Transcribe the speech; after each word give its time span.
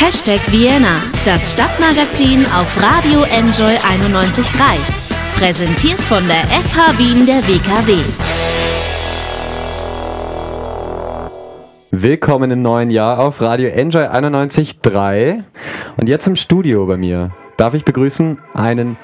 Hashtag 0.00 0.40
Vienna, 0.52 1.02
das 1.24 1.50
Stadtmagazin 1.50 2.46
auf 2.46 2.80
Radio 2.80 3.24
Enjoy 3.24 3.74
91.3. 3.74 4.78
Präsentiert 5.36 5.98
von 5.98 6.26
der 6.28 6.44
FH 6.44 6.98
Wien 6.98 7.26
der 7.26 7.38
WKW. 7.48 7.98
Willkommen 11.90 12.52
im 12.52 12.62
neuen 12.62 12.90
Jahr 12.90 13.18
auf 13.18 13.42
Radio 13.42 13.68
Enjoy 13.70 14.04
91.3. 14.04 15.42
Und 15.96 16.08
jetzt 16.08 16.28
im 16.28 16.36
Studio 16.36 16.86
bei 16.86 16.96
mir 16.96 17.32
darf 17.56 17.74
ich 17.74 17.84
begrüßen 17.84 18.38
einen 18.54 18.96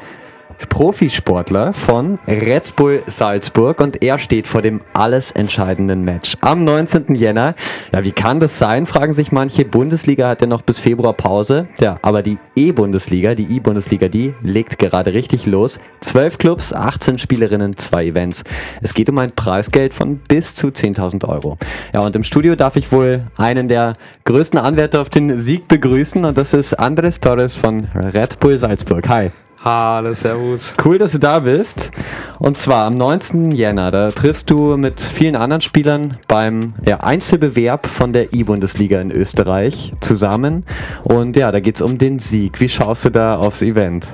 Profisportler 0.68 1.72
von 1.72 2.18
Red 2.26 2.76
Bull 2.76 3.02
Salzburg 3.06 3.80
und 3.80 4.02
er 4.02 4.18
steht 4.18 4.48
vor 4.48 4.62
dem 4.62 4.80
alles 4.92 5.30
entscheidenden 5.30 6.04
Match 6.04 6.36
am 6.40 6.64
19. 6.64 7.14
Jänner. 7.14 7.54
Ja, 7.92 8.04
wie 8.04 8.12
kann 8.12 8.40
das 8.40 8.58
sein, 8.58 8.86
fragen 8.86 9.12
sich 9.12 9.32
manche. 9.32 9.64
Bundesliga 9.64 10.28
hat 10.28 10.40
ja 10.40 10.46
noch 10.46 10.62
bis 10.62 10.78
Februar 10.78 11.12
Pause. 11.12 11.66
Ja, 11.78 11.98
aber 12.02 12.22
die 12.22 12.38
E-Bundesliga, 12.56 13.34
die 13.34 13.56
E-Bundesliga, 13.56 14.08
die 14.08 14.34
legt 14.42 14.78
gerade 14.78 15.14
richtig 15.14 15.46
los. 15.46 15.78
Zwölf 16.00 16.38
Clubs, 16.38 16.72
18 16.72 17.18
Spielerinnen, 17.18 17.76
zwei 17.76 18.06
Events. 18.06 18.44
Es 18.82 18.94
geht 18.94 19.08
um 19.08 19.18
ein 19.18 19.32
Preisgeld 19.32 19.94
von 19.94 20.18
bis 20.18 20.54
zu 20.54 20.68
10.000 20.68 21.28
Euro. 21.28 21.58
Ja, 21.92 22.00
und 22.00 22.16
im 22.16 22.24
Studio 22.24 22.56
darf 22.56 22.76
ich 22.76 22.92
wohl 22.92 23.22
einen 23.36 23.68
der 23.68 23.94
größten 24.24 24.58
Anwärter 24.58 25.00
auf 25.00 25.08
den 25.08 25.40
Sieg 25.40 25.68
begrüßen 25.68 26.24
und 26.24 26.36
das 26.36 26.54
ist 26.54 26.74
Andres 26.74 27.20
Torres 27.20 27.56
von 27.56 27.86
Red 27.94 28.40
Bull 28.40 28.58
Salzburg. 28.58 29.08
Hi. 29.08 29.30
Hallo, 29.64 30.12
Servus. 30.12 30.74
Cool, 30.84 30.98
dass 30.98 31.12
du 31.12 31.18
da 31.18 31.38
bist. 31.38 31.90
Und 32.38 32.58
zwar 32.58 32.84
am 32.84 32.98
19. 32.98 33.50
Jänner, 33.50 33.90
da 33.90 34.10
triffst 34.10 34.50
du 34.50 34.76
mit 34.76 35.00
vielen 35.00 35.36
anderen 35.36 35.62
Spielern 35.62 36.18
beim 36.28 36.74
ja, 36.84 36.98
Einzelbewerb 36.98 37.86
von 37.86 38.12
der 38.12 38.34
E-Bundesliga 38.34 39.00
in 39.00 39.10
Österreich 39.10 39.92
zusammen. 40.02 40.66
Und 41.02 41.34
ja, 41.38 41.50
da 41.50 41.60
geht 41.60 41.76
es 41.76 41.80
um 41.80 41.96
den 41.96 42.18
Sieg. 42.18 42.60
Wie 42.60 42.68
schaust 42.68 43.06
du 43.06 43.10
da 43.10 43.38
aufs 43.38 43.62
Event? 43.62 44.06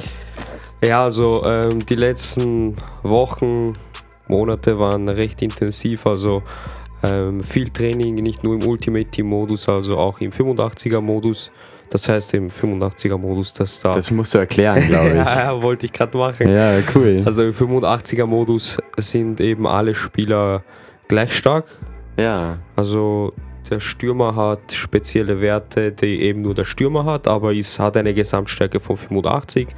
Ja, 0.85 1.03
also 1.03 1.43
ähm, 1.45 1.85
die 1.85 1.97
letzten 1.97 2.77
Wochen, 3.03 3.73
Monate 4.29 4.79
waren 4.79 5.09
recht 5.09 5.43
intensiv. 5.43 6.07
Also 6.07 6.45
ähm, 7.03 7.43
viel 7.43 7.71
Training, 7.71 8.15
nicht 8.15 8.45
nur 8.45 8.55
im 8.55 8.65
Ultimate 8.65 9.07
Team 9.07 9.27
Modus, 9.27 9.69
also 9.69 9.97
auch 9.97 10.21
im 10.21 10.31
85er 10.31 11.01
Modus. 11.01 11.51
Das 11.91 12.09
heißt 12.09 12.35
im 12.35 12.49
85er-Modus, 12.49 13.53
dass 13.55 13.81
da. 13.81 13.95
Das 13.95 14.11
musst 14.11 14.33
du 14.35 14.39
erklären, 14.39 14.81
glaube 14.89 15.11
ich. 15.11 15.15
ja, 15.17 15.61
wollte 15.61 15.87
ich 15.87 15.93
gerade 15.93 16.17
machen. 16.17 16.49
Ja, 16.49 16.75
cool. 16.95 17.17
Also 17.25 17.45
im 17.45 17.53
85er-Modus 17.53 18.79
sind 18.99 19.41
eben 19.41 19.67
alle 19.67 19.95
Spieler 19.95 20.63
gleich 21.09 21.37
stark. 21.37 21.67
Ja. 22.17 22.59
Also 22.77 23.33
der 23.69 23.81
Stürmer 23.81 24.35
hat 24.37 24.73
spezielle 24.73 25.41
Werte, 25.41 25.93
die 25.93 26.23
eben 26.23 26.43
nur 26.43 26.55
der 26.55 26.65
Stürmer 26.65 27.05
hat, 27.05 27.29
aber 27.29 27.55
es 27.55 27.79
hat 27.79 27.97
eine 27.97 28.15
Gesamtstärke 28.15 28.81
von 28.81 28.97
85. 28.97 29.69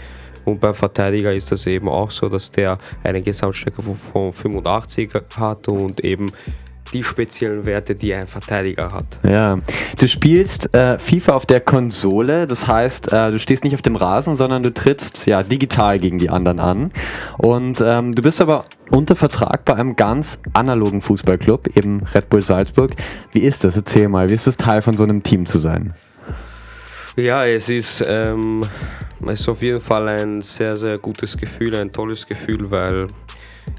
Und 0.45 0.61
beim 0.61 0.75
Verteidiger 0.75 1.33
ist 1.33 1.53
das 1.53 1.67
eben 1.67 1.89
auch 1.89 2.11
so, 2.11 2.29
dass 2.29 2.51
der 2.51 2.79
eine 3.05 3.23
Gesamtstärke 3.23 3.83
von 3.83 4.33
85 4.33 5.11
hat 5.37 5.69
und 5.69 6.03
eben 6.05 6.33
die 6.93 7.03
speziellen 7.03 7.65
Werte, 7.65 7.95
die 7.95 8.13
ein 8.15 8.27
Verteidiger 8.27 8.93
hat. 8.93 9.05
Ja, 9.23 9.57
du 9.99 10.09
spielst 10.09 10.75
äh, 10.75 10.99
FIFA 10.99 11.33
auf 11.33 11.47
der 11.47 11.61
Konsole, 11.61 12.47
das 12.47 12.67
heißt, 12.67 13.13
äh, 13.13 13.31
du 13.31 13.39
stehst 13.39 13.65
nicht 13.65 13.75
auf 13.75 13.83
dem 13.83 13.97
Rasen, 13.97 14.37
sondern 14.37 14.63
du 14.63 14.73
trittst 14.73 15.27
ja 15.27 15.43
digital 15.43 15.99
gegen 15.99 16.19
die 16.19 16.31
anderen 16.31 16.61
an. 16.61 16.93
Und 17.39 17.81
ähm, 17.81 18.15
du 18.15 18.23
bist 18.23 18.41
aber 18.41 18.67
unter 18.91 19.17
Vertrag 19.17 19.65
bei 19.65 19.75
einem 19.75 19.97
ganz 19.97 20.41
analogen 20.53 21.01
Fußballclub, 21.01 21.77
eben 21.77 22.05
Red 22.15 22.29
Bull 22.29 22.43
Salzburg. 22.43 22.93
Wie 23.33 23.41
ist 23.41 23.65
das? 23.65 23.77
Erzähl 23.77 24.09
mal, 24.09 24.29
wie 24.29 24.35
ist 24.35 24.47
es 24.47 24.57
Teil 24.57 24.83
von 24.83 24.97
so 24.97 25.05
einem 25.05 25.23
Team 25.23 25.47
zu 25.47 25.59
sein? 25.59 25.95
Ja, 27.17 27.45
es 27.45 27.69
ist, 27.69 28.05
ähm, 28.07 28.65
es 29.27 29.41
ist 29.41 29.49
auf 29.49 29.63
jeden 29.63 29.81
Fall 29.81 30.09
ein 30.09 30.41
sehr, 30.41 30.77
sehr 30.77 30.99
gutes 30.99 31.37
Gefühl, 31.37 31.75
ein 31.75 31.91
tolles 31.91 32.27
Gefühl, 32.27 32.71
weil 32.71 33.07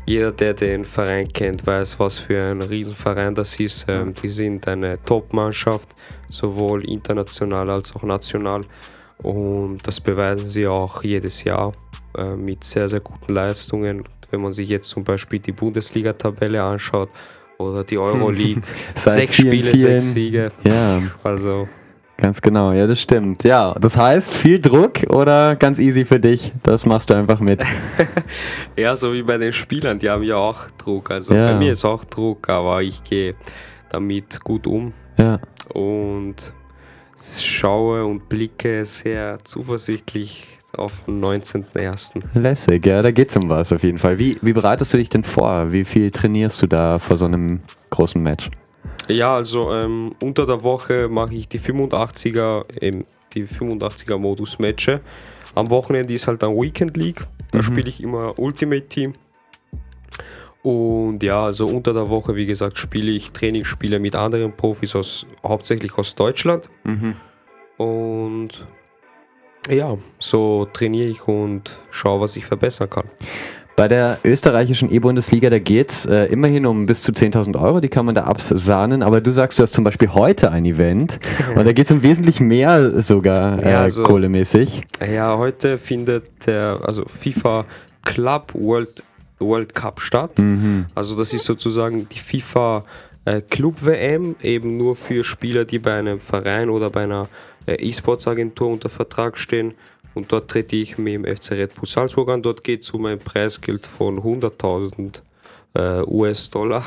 jeder, 0.06 0.32
der 0.32 0.54
den 0.54 0.86
Verein 0.86 1.28
kennt, 1.28 1.66
weiß, 1.66 2.00
was 2.00 2.18
für 2.18 2.42
ein 2.44 2.62
Riesenverein 2.62 3.36
das 3.36 3.60
ist. 3.60 3.86
Ähm, 3.88 4.14
die 4.14 4.30
sind 4.30 4.68
eine 4.68 5.02
Top-Mannschaft, 5.04 5.90
sowohl 6.30 6.84
international 6.90 7.70
als 7.70 7.96
auch 7.96 8.04
national. 8.04 8.66
Und 9.20 9.88
das 9.88 10.02
beweisen 10.02 10.46
sie 10.46 10.68
auch 10.68 11.04
jedes 11.04 11.44
Jahr 11.44 11.72
äh, 12.18 12.36
mit 12.36 12.64
sehr, 12.64 12.90
sehr 12.90 13.00
guten 13.00 13.34
Leistungen. 13.34 14.04
Wenn 14.30 14.42
man 14.42 14.52
sich 14.52 14.68
jetzt 14.68 14.90
zum 14.90 15.04
Beispiel 15.04 15.40
die 15.40 15.52
Bundesliga-Tabelle 15.52 16.62
anschaut 16.62 17.10
oder 17.58 17.84
die 17.84 17.98
Euroleague, 17.98 18.64
sechs 18.96 19.36
Spiele, 19.36 19.72
vielen, 19.72 19.78
sechs 19.78 20.12
Siege. 20.12 20.50
Ja. 20.68 21.02
Also 21.24 21.68
Ganz 22.18 22.42
genau, 22.42 22.72
ja, 22.72 22.86
das 22.88 23.02
stimmt. 23.02 23.44
Ja, 23.44 23.74
das 23.80 23.98
heißt, 23.98 24.34
viel 24.34 24.60
Druck 24.60 25.04
oder 25.10 25.56
ganz 25.56 25.80
easy 25.80 26.06
für 26.06 26.20
dich? 26.20 26.54
Das 26.62 26.86
machst 26.86 27.10
du 27.10 27.16
einfach 27.16 27.40
mit. 27.40 27.62
ja, 28.78 28.96
so 28.96 29.14
wie 29.14 29.24
bei 29.24 29.38
den 29.38 29.52
Spielern, 29.52 30.00
die 30.00 30.10
haben 30.10 30.24
ja 30.24 30.38
auch 30.38 30.70
Druck. 30.78 31.12
Also 31.12 31.34
ja. 31.34 31.48
bei 31.48 31.58
mir 31.58 31.72
ist 31.72 31.84
auch 31.84 32.06
Druck, 32.06 32.50
aber 32.50 32.82
ich 32.84 33.04
gehe 33.04 33.36
damit 33.90 34.40
gut 34.44 34.68
um. 34.68 34.94
Ja. 35.18 35.40
Und 35.74 36.54
schaue 37.20 38.06
und 38.06 38.30
blicke 38.30 38.86
sehr 38.86 39.38
zuversichtlich 39.44 40.48
auf 40.78 41.04
den 41.06 41.24
19.01. 41.24 42.24
Lässig, 42.34 42.86
ja, 42.86 43.02
da 43.02 43.12
geht's 43.12 43.36
um 43.36 43.50
was 43.50 43.72
auf 43.72 43.84
jeden 43.84 44.00
Fall. 44.00 44.18
Wie, 44.18 44.38
wie 44.42 44.54
bereitest 44.54 44.94
du 44.94 44.98
dich 44.98 45.10
denn 45.10 45.24
vor? 45.24 45.72
Wie 45.72 45.86
viel 45.86 46.12
trainierst 46.12 46.62
du 46.62 46.68
da 46.68 47.00
vor 47.00 47.16
so 47.16 47.26
einem 47.26 47.62
großen 47.90 48.22
Match? 48.22 48.50
Ja, 49.08 49.36
also 49.36 49.74
ähm, 49.74 50.16
unter 50.22 50.46
der 50.46 50.64
Woche 50.64 51.08
mache 51.10 51.34
ich 51.36 51.48
die 51.48 51.60
85er, 51.60 52.66
ähm, 52.82 53.06
die 53.34 53.46
85er 53.46 54.18
Modus 54.18 54.60
Matches. 54.60 55.00
Am 55.56 55.70
Wochenende 55.70 56.14
ist 56.14 56.28
halt 56.28 56.42
dann 56.42 56.56
Weekend 56.56 56.98
League. 56.98 57.22
Da 57.52 57.60
mhm. 57.60 57.64
spiele 57.64 57.90
ich 57.90 58.02
immer 58.02 58.38
Ultimate 58.40 58.88
Team. 58.88 59.14
Und 60.64 61.22
ja, 61.22 61.44
also 61.44 61.68
unter 61.68 61.94
der 61.94 62.10
Woche, 62.10 62.36
wie 62.36 62.46
gesagt, 62.46 62.80
spiele 62.80 63.12
ich 63.12 63.32
Trainingsspiele 63.32 64.00
mit 64.00 64.16
anderen 64.16 64.54
Profis, 64.54 64.96
aus, 64.96 65.26
hauptsächlich 65.44 65.98
aus 65.98 66.16
Deutschland. 66.16 66.70
Mhm. 66.86 67.16
Und 67.78 68.66
ja, 69.70 69.96
so 70.20 70.68
trainiere 70.72 71.10
ich 71.10 71.28
und 71.28 71.72
schaue, 71.92 72.22
was 72.22 72.38
ich 72.38 72.46
verbessern 72.46 72.90
kann. 72.90 73.10
Bei 73.76 73.88
der 73.88 74.20
österreichischen 74.24 74.92
E-Bundesliga, 74.92 75.50
da 75.50 75.58
geht 75.58 75.90
es 75.90 76.06
äh, 76.06 76.26
immerhin 76.26 76.68
um 76.68 76.86
bis 76.86 77.02
zu 77.02 77.12
10.000 77.12 77.60
Euro, 77.60 77.80
die 77.80 77.90
kann 77.90 78.06
man 78.06 78.14
da 78.14 78.26
absahnen, 78.26 79.02
aber 79.02 79.20
du 79.20 79.32
sagst, 79.32 79.58
du 79.58 79.64
hast 79.64 79.74
zum 79.74 79.84
Beispiel 79.84 80.10
heute 80.10 80.52
ein 80.52 80.64
Event 80.66 81.20
und 81.56 81.66
da 81.66 81.74
geht 81.74 81.86
es 81.86 81.92
um 81.92 82.04
wesentlich 82.04 82.40
mehr 82.40 83.02
sogar 83.02 83.64
äh, 83.64 83.72
ja, 83.72 83.82
also, 83.82 84.04
kohlemäßig. 84.04 84.84
Ja, 85.12 85.38
heute 85.38 85.80
findet 85.80 86.46
der 86.46 86.82
also 86.84 87.06
FIFA 87.08 87.66
Club 88.04 88.54
World, 88.54 89.04
World 89.40 89.74
Cup 89.74 90.00
statt. 90.02 90.38
Mhm. 90.38 90.86
Also 90.94 91.16
das 91.16 91.34
ist 91.34 91.46
sozusagen 91.46 92.08
die 92.10 92.20
FIFA 92.20 92.84
äh, 93.26 93.42
Club 93.42 93.84
WM, 93.84 94.36
eben 94.44 94.78
nur 94.78 94.96
für 94.96 95.24
Spieler, 95.24 95.66
die 95.66 95.80
bei 95.80 95.94
einem 95.94 96.20
Verein 96.20 96.70
oder 96.70 96.92
bei 96.92 97.04
einer 97.04 97.28
äh, 97.66 97.74
E-Sports 97.76 98.28
Agentur 98.28 98.70
unter 98.70 98.90
Vertrag 98.90 99.36
stehen 99.36 99.74
und 100.14 100.32
dort 100.32 100.50
trete 100.50 100.76
ich 100.76 100.98
mit 100.98 101.14
dem 101.14 101.26
FC 101.26 101.52
Red 101.52 101.76
Bull 101.76 101.88
Salzburg 101.88 102.30
an. 102.30 102.42
Dort 102.42 102.64
geht 102.64 102.84
es 102.84 102.92
um 102.92 103.06
ein 103.06 103.20
Preisgeld 103.20 103.86
von 103.86 104.20
100.000 104.20 105.22
äh, 105.76 106.04
US-Dollar. 106.06 106.84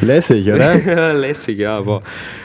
Lässig, 0.00 0.48
oder? 0.48 1.12
Lässig, 1.14 1.58
ja, 1.58 1.78
aber 1.78 2.02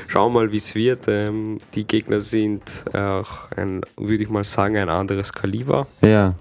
schau 0.08 0.30
mal, 0.30 0.52
wie 0.52 0.58
es 0.58 0.74
wird. 0.76 1.08
Ähm, 1.08 1.58
die 1.74 1.86
Gegner 1.86 2.22
sind 2.22 2.86
auch 2.94 3.52
ein, 3.56 3.82
würde 3.98 4.24
ich 4.24 4.30
mal 4.30 4.44
sagen, 4.44 4.78
ein 4.78 4.90
anderes 4.90 5.34
Kaliber. 5.34 5.88
Ja. 6.02 6.36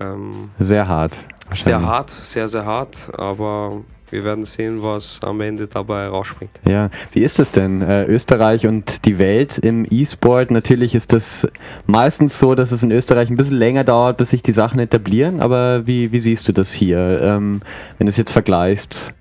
Ähm, 0.00 0.50
sehr 0.58 0.86
hart. 0.86 1.18
Sehr 1.52 1.80
hart, 1.80 2.10
sehr, 2.10 2.48
sehr 2.48 2.64
hart, 2.64 3.10
aber 3.16 3.84
wir 4.10 4.24
werden 4.24 4.44
sehen, 4.44 4.82
was 4.82 5.20
am 5.22 5.40
Ende 5.40 5.66
dabei 5.66 6.06
rausspringt. 6.06 6.52
Ja, 6.68 6.90
wie 7.12 7.22
ist 7.24 7.38
das 7.38 7.50
denn? 7.52 7.82
Äh, 7.82 8.04
Österreich 8.04 8.66
und 8.66 9.04
die 9.04 9.18
Welt 9.18 9.58
im 9.58 9.86
E-Sport, 9.90 10.50
natürlich 10.50 10.94
ist 10.94 11.12
das 11.12 11.46
meistens 11.86 12.38
so, 12.38 12.54
dass 12.54 12.72
es 12.72 12.82
in 12.82 12.92
Österreich 12.92 13.30
ein 13.30 13.36
bisschen 13.36 13.56
länger 13.56 13.84
dauert, 13.84 14.16
bis 14.16 14.30
sich 14.30 14.42
die 14.42 14.52
Sachen 14.52 14.78
etablieren, 14.78 15.40
aber 15.40 15.86
wie, 15.86 16.12
wie 16.12 16.20
siehst 16.20 16.48
du 16.48 16.52
das 16.52 16.72
hier? 16.72 17.20
Ähm, 17.20 17.62
wenn 17.98 18.06
du 18.06 18.10
es 18.10 18.16
jetzt 18.16 18.32
vergleichst, 18.32 19.12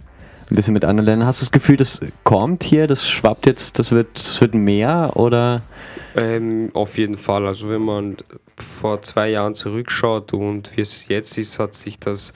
ein 0.49 0.55
bisschen 0.55 0.73
mit 0.73 0.85
anderen 0.85 1.05
Ländern, 1.05 1.27
hast 1.27 1.41
du 1.41 1.45
das 1.45 1.51
Gefühl, 1.51 1.77
das 1.77 1.99
kommt 2.23 2.63
hier, 2.63 2.87
das 2.87 3.09
schwappt 3.09 3.47
jetzt, 3.47 3.79
das 3.79 3.91
wird, 3.91 4.07
das 4.15 4.39
wird 4.41 4.53
mehr 4.53 5.11
oder? 5.15 5.63
Ähm, 6.15 6.69
auf 6.73 6.97
jeden 6.97 7.17
Fall. 7.17 7.47
Also 7.47 7.69
wenn 7.69 7.81
man 7.81 8.17
vor 8.55 9.01
zwei 9.01 9.29
Jahren 9.29 9.55
zurückschaut 9.55 10.33
und 10.33 10.77
wie 10.77 10.81
es 10.81 11.07
jetzt 11.07 11.37
ist, 11.37 11.57
hat 11.59 11.73
sich 11.73 11.99
das 11.99 12.33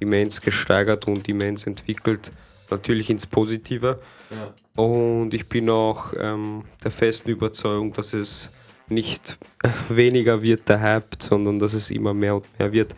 immens 0.00 0.40
gesteigert 0.40 1.06
und 1.06 1.28
immens 1.28 1.66
entwickelt, 1.66 2.32
natürlich 2.70 3.10
ins 3.10 3.26
Positive. 3.26 4.00
Ja. 4.30 4.82
Und 4.82 5.34
ich 5.34 5.48
bin 5.48 5.70
auch 5.70 6.12
ähm, 6.18 6.62
der 6.82 6.90
festen 6.90 7.30
Überzeugung, 7.30 7.92
dass 7.92 8.14
es 8.14 8.50
nicht 8.88 9.38
weniger 9.88 10.42
wird, 10.42 10.68
der 10.68 10.80
Hype, 10.80 11.16
sondern 11.18 11.58
dass 11.58 11.74
es 11.74 11.90
immer 11.90 12.14
mehr 12.14 12.36
und 12.36 12.58
mehr 12.58 12.72
wird. 12.72 12.94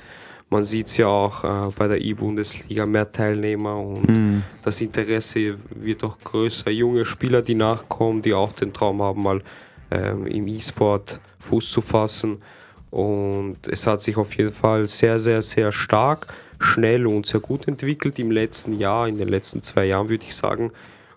Man 0.49 0.63
sieht 0.63 0.87
es 0.87 0.99
ja 0.99 1.07
auch 1.07 1.45
äh, 1.45 1.73
bei 1.75 1.89
der 1.89 2.01
E-Bundesliga, 2.01 2.85
mehr 2.85 3.11
Teilnehmer 3.11 3.79
und 3.79 4.07
mhm. 4.07 4.43
das 4.63 4.83
Interesse 4.83 5.57
wird 5.71 6.05
auch 6.05 6.19
größer. 6.23 6.71
Junge 6.71 7.07
Spieler, 7.07 7.41
die 7.41 7.55
nachkommen, 7.55 8.21
die 8.21 8.35
auch 8.35 8.53
den 8.53 8.71
Traum 8.71 9.01
haben, 9.01 9.23
mal 9.23 9.43
ähm, 9.91 10.27
im 10.27 10.47
E-Sport 10.49 11.21
Fuß 11.39 11.71
zu 11.71 11.81
fassen. 11.81 12.43
Und 12.91 13.67
es 13.67 13.87
hat 13.87 14.03
sich 14.03 14.19
auf 14.19 14.37
jeden 14.37 14.53
Fall 14.53 14.87
sehr, 14.89 15.19
sehr, 15.19 15.41
sehr 15.41 15.73
stark, 15.73 16.27
schnell 16.63 17.07
und 17.07 17.27
sehr 17.27 17.41
gut 17.41 17.69
entwickelt 17.69 18.19
im 18.19 18.31
letzten 18.31 18.79
Jahr, 18.79 19.09
in 19.09 19.17
den 19.17 19.29
letzten 19.29 19.63
zwei 19.63 19.87
Jahren 19.87 20.09
würde 20.09 20.25
ich 20.27 20.35
sagen. 20.35 20.73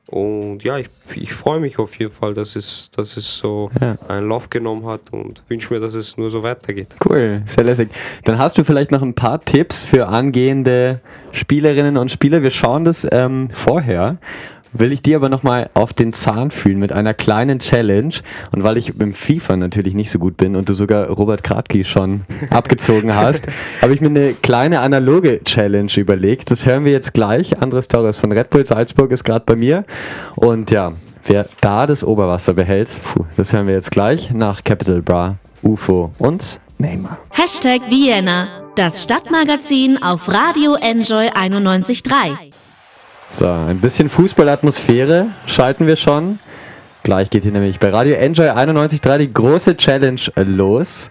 Und 0.07 0.63
ja, 0.63 0.77
ich, 0.77 0.87
ich 1.15 1.33
freue 1.33 1.59
mich 1.59 1.79
auf 1.79 1.97
jeden 1.97 2.11
Fall, 2.11 2.35
dass 2.35 2.55
es, 2.55 2.91
dass 2.91 3.17
es 3.17 3.37
so 3.37 3.71
ja. 3.81 3.97
einen 4.07 4.29
Lauf 4.29 4.51
genommen 4.51 4.85
hat 4.85 5.11
und 5.11 5.41
wünsche 5.47 5.73
mir, 5.73 5.79
dass 5.79 5.95
es 5.95 6.15
nur 6.15 6.29
so 6.29 6.43
weitergeht. 6.43 6.95
Cool, 7.03 7.41
sehr 7.47 7.63
lässig. 7.63 7.89
Dann 8.23 8.37
hast 8.37 8.57
du 8.57 8.63
vielleicht 8.63 8.91
noch 8.91 9.01
ein 9.01 9.15
paar 9.15 9.43
Tipps 9.43 9.83
für 9.83 10.07
angehende 10.07 11.01
Spielerinnen 11.31 11.97
und 11.97 12.11
Spieler. 12.11 12.43
Wir 12.43 12.51
schauen 12.51 12.83
das 12.83 13.07
ähm, 13.11 13.49
vorher 13.51 14.17
will 14.79 14.91
ich 14.91 15.01
dir 15.01 15.17
aber 15.17 15.29
nochmal 15.29 15.69
auf 15.73 15.93
den 15.93 16.13
Zahn 16.13 16.51
fühlen 16.51 16.79
mit 16.79 16.91
einer 16.91 17.13
kleinen 17.13 17.59
Challenge. 17.59 18.13
Und 18.51 18.63
weil 18.63 18.77
ich 18.77 18.99
im 18.99 19.13
FIFA 19.13 19.57
natürlich 19.57 19.93
nicht 19.93 20.11
so 20.11 20.19
gut 20.19 20.37
bin 20.37 20.55
und 20.55 20.69
du 20.69 20.73
sogar 20.73 21.07
Robert 21.07 21.43
Kratki 21.43 21.83
schon 21.83 22.21
abgezogen 22.49 23.15
hast, 23.15 23.45
habe 23.81 23.93
ich 23.93 24.01
mir 24.01 24.07
eine 24.07 24.33
kleine 24.33 24.81
analoge 24.81 25.43
Challenge 25.43 25.91
überlegt. 25.95 26.51
Das 26.51 26.65
hören 26.65 26.85
wir 26.85 26.91
jetzt 26.91 27.13
gleich. 27.13 27.61
Andres 27.61 27.87
Torres 27.87 28.17
von 28.17 28.31
Red 28.31 28.49
Bull 28.49 28.65
Salzburg 28.65 29.11
ist 29.11 29.23
gerade 29.23 29.45
bei 29.45 29.55
mir. 29.55 29.85
Und 30.35 30.71
ja, 30.71 30.93
wer 31.25 31.47
da 31.61 31.87
das 31.87 32.03
Oberwasser 32.03 32.53
behält, 32.53 32.89
puh, 33.03 33.25
das 33.37 33.53
hören 33.53 33.67
wir 33.67 33.73
jetzt 33.73 33.91
gleich 33.91 34.31
nach 34.31 34.63
Capital 34.63 35.01
Bra, 35.01 35.37
UFO 35.63 36.11
und 36.17 36.59
Neymar. 36.77 37.17
Hashtag 37.29 37.81
Vienna, 37.89 38.47
das 38.75 39.03
Stadtmagazin 39.03 40.01
auf 40.03 40.27
Radio 40.27 40.75
Enjoy 40.75 41.27
91.3. 41.29 42.54
So, 43.29 43.47
ein 43.47 43.79
bisschen 43.79 44.07
Fußballatmosphäre 44.07 45.27
schalten 45.45 45.87
wir 45.87 45.95
schon. 45.95 46.39
Gleich 47.03 47.29
geht 47.29 47.43
hier 47.43 47.51
nämlich 47.51 47.79
bei 47.79 47.89
Radio 47.89 48.15
Enjoy 48.15 48.49
91.3 48.49 49.17
die 49.17 49.33
große 49.33 49.77
Challenge 49.77 50.21
los. 50.37 51.09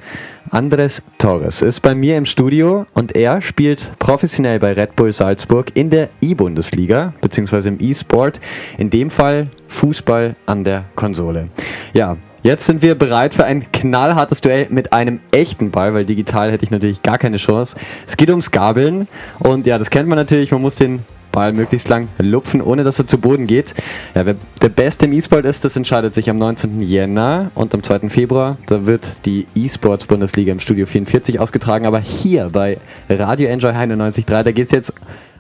Andres 0.51 1.03
Torres 1.19 1.63
ist 1.63 1.81
bei 1.81 1.95
mir 1.95 2.17
im 2.17 2.27
Studio 2.27 2.87
und 2.95 3.15
er 3.17 3.41
spielt 3.41 3.93
professionell 3.99 4.59
bei 4.59 4.73
Red 4.73 4.97
Bull 4.97 5.13
Salzburg 5.13 5.73
in 5.75 5.91
der 5.91 6.09
E-Bundesliga, 6.21 7.13
beziehungsweise 7.21 7.69
im 7.69 7.79
E-Sport. 7.81 8.41
In 8.79 8.91
dem 8.91 9.11
Fall 9.11 9.49
Fußball 9.69 10.37
an 10.47 10.65
der 10.65 10.85
Konsole. 10.97 11.49
Ja, 11.93 12.17
Jetzt 12.43 12.67
sind 12.67 12.83
wir 12.83 12.95
bereit 12.95 13.33
für 13.33 13.45
ein 13.45 13.73
knallhartes 13.73 14.43
Duell 14.43 14.67
mit 14.69 14.93
einem 14.93 15.21
echten 15.33 15.71
Ball, 15.71 15.95
weil 15.95 16.05
digital 16.05 16.53
hätte 16.53 16.63
ich 16.63 16.71
natürlich 16.71 17.03
gar 17.03 17.17
keine 17.17 17.39
Chance. 17.39 17.75
Es 18.07 18.19
geht 18.19 18.29
ums 18.29 18.51
Gabeln 18.51 19.09
und 19.39 19.67
ja, 19.67 19.79
das 19.79 19.89
kennt 19.89 20.11
man 20.11 20.19
natürlich, 20.19 20.53
man 20.53 20.61
muss 20.61 20.75
den 20.75 21.05
Ball 21.35 21.53
möglichst 21.53 21.89
lang 21.89 22.09
lupfen, 22.19 22.63
ohne 22.63 22.85
dass 22.85 22.99
er 23.01 23.09
zu 23.09 23.19
Boden 23.19 23.47
geht. 23.47 23.75
Ja, 24.15 24.25
wer 24.25 24.37
der 24.63 24.69
Beste 24.69 25.07
im 25.07 25.13
E-Sport 25.13 25.45
ist, 25.45 25.65
das 25.65 25.77
entscheidet 25.77 26.15
sich 26.15 26.31
am 26.31 26.39
19. 26.39 26.81
Jänner 26.81 27.51
und 27.57 27.75
am 27.75 27.83
2. 27.83 28.09
Februar. 28.09 28.57
Da 28.67 28.87
wird 28.87 29.27
die 29.27 29.47
E-Sports 29.57 30.07
Bundesliga 30.07 30.53
im 30.53 30.61
Studio 30.61 30.87
44 30.87 31.41
ausgetragen. 31.41 31.87
Aber 31.87 31.99
hier 31.99 32.51
bei 32.53 32.79
Radio 33.09 33.49
Enjoy 33.49 33.73
91.3, 33.73 34.43
da 34.45 34.53
geht 34.53 34.67
es 34.67 34.71
jetzt 34.71 34.93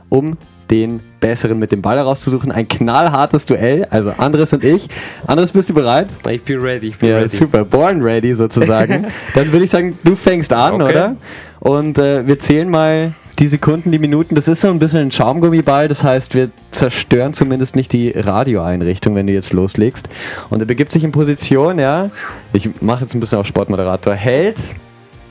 um 0.09 0.37
den 0.71 1.01
Besseren 1.21 1.59
mit 1.59 1.71
dem 1.71 1.81
Ball 1.81 1.99
herauszusuchen. 1.99 2.51
Ein 2.51 2.67
knallhartes 2.67 3.47
Duell, 3.47 3.87
also 3.91 4.13
Andres 4.19 4.53
und 4.53 4.65
ich. 4.65 4.89
Andres, 5.27 5.53
bist 5.53 5.71
du 5.71 5.75
bereit? 5.75 6.09
Ich 6.29 6.43
bin 6.43 6.59
ready. 6.59 6.89
Ich 6.89 6.99
bin 6.99 7.11
ja, 7.11 7.19
ready. 7.19 7.37
super. 7.37 7.65
Born 7.65 8.03
ready 8.03 8.35
sozusagen. 8.35 9.07
Dann 9.35 9.53
würde 9.53 9.65
ich 9.65 9.71
sagen, 9.71 9.97
du 10.03 10.17
fängst 10.17 10.53
an, 10.53 10.81
okay. 10.81 10.91
oder? 10.91 11.17
Und 11.61 11.99
äh, 11.99 12.27
wir 12.27 12.39
zählen 12.39 12.69
mal 12.69 13.15
die 13.39 13.49
Sekunden, 13.49 13.91
die 13.91 13.99
Minuten, 13.99 14.35
das 14.35 14.49
ist 14.49 14.61
so 14.61 14.69
ein 14.69 14.79
bisschen 14.79 15.01
ein 15.01 15.11
Schaumgummiball, 15.11 15.89
das 15.89 16.05
heißt, 16.05 16.35
wir 16.35 16.51
zerstören 16.71 17.33
zumindest 17.33 17.77
nicht 17.77 17.93
die 17.93 18.11
Radioeinrichtung, 18.11 19.15
wenn 19.15 19.27
du 19.27 19.33
jetzt 19.33 19.53
loslegst. 19.53 20.09
Und 20.51 20.61
er 20.61 20.67
begibt 20.67 20.93
sich 20.93 21.05
in 21.05 21.13
Position, 21.13 21.79
ja. 21.79 22.11
Ich 22.53 22.71
mache 22.81 23.03
jetzt 23.03 23.15
ein 23.15 23.21
bisschen 23.21 23.39
auf 23.39 23.47
Sportmoderator. 23.47 24.15
Hält 24.15 24.59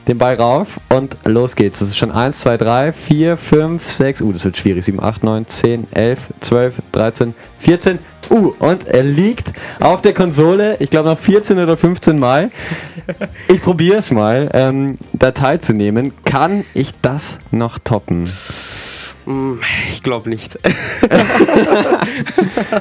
den 0.08 0.18
Ball 0.18 0.36
rauf 0.36 0.80
und 0.90 1.18
los 1.26 1.56
geht's. 1.56 1.80
Das 1.80 1.90
ist 1.90 1.98
schon 1.98 2.12
1, 2.12 2.42
2, 2.42 2.58
3, 2.58 2.94
4, 2.94 3.38
5, 3.38 3.84
6, 3.84 4.22
uh, 4.22 4.32
das 4.32 4.46
wird 4.46 4.58
schwierig. 4.58 4.86
7, 4.86 5.02
8, 5.02 5.24
9, 5.24 5.48
10, 5.48 5.88
11, 5.92 6.30
12, 6.40 6.76
13, 6.92 7.36
14, 7.58 8.00
uh, 8.30 8.54
und 8.60 8.88
er 8.88 9.04
liegt 9.04 9.54
auf 9.80 10.02
der 10.02 10.14
Konsole, 10.14 10.78
ich 10.80 10.90
glaube 10.90 11.10
noch 11.10 11.20
14 11.20 11.60
oder 11.60 11.78
15 11.78 12.20
Mal. 12.20 12.52
Ich 13.48 13.62
probiere 13.62 13.98
es 13.98 14.12
mal, 14.12 14.50
ähm, 14.54 14.96
da 15.12 15.32
teilzunehmen. 15.32 16.14
Kann 16.24 16.64
ich 16.74 16.94
das 17.02 17.38
noch 17.52 17.78
toppen? 17.80 18.30
Mm, 19.26 19.54
ich 19.90 20.04
glaube 20.04 20.30
nicht. 20.30 20.54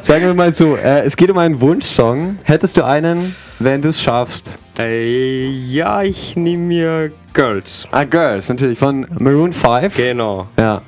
Sagen 0.03 0.25
wir 0.25 0.35
mal 0.35 0.53
so, 0.53 0.77
äh, 0.77 1.01
es 1.01 1.17
geht 1.17 1.31
um 1.31 1.39
einen 1.39 1.61
Wunschsong. 1.61 2.39
Hättest 2.43 2.77
du 2.77 2.85
einen, 2.85 3.35
wenn 3.59 3.81
du 3.83 3.89
es 3.89 4.03
schaffst? 4.03 4.59
Äh, 4.79 5.49
ja, 5.49 6.03
ich 6.03 6.37
nehme 6.37 6.63
mir 6.65 7.13
Girls. 7.35 7.87
Ah, 7.93 8.05
Girls, 8.05 8.49
natürlich, 8.49 8.79
von 8.79 9.07
Maroon 9.19 9.53
5. 9.53 9.97
Genau. 9.97 10.47
Ja, 10.59 10.83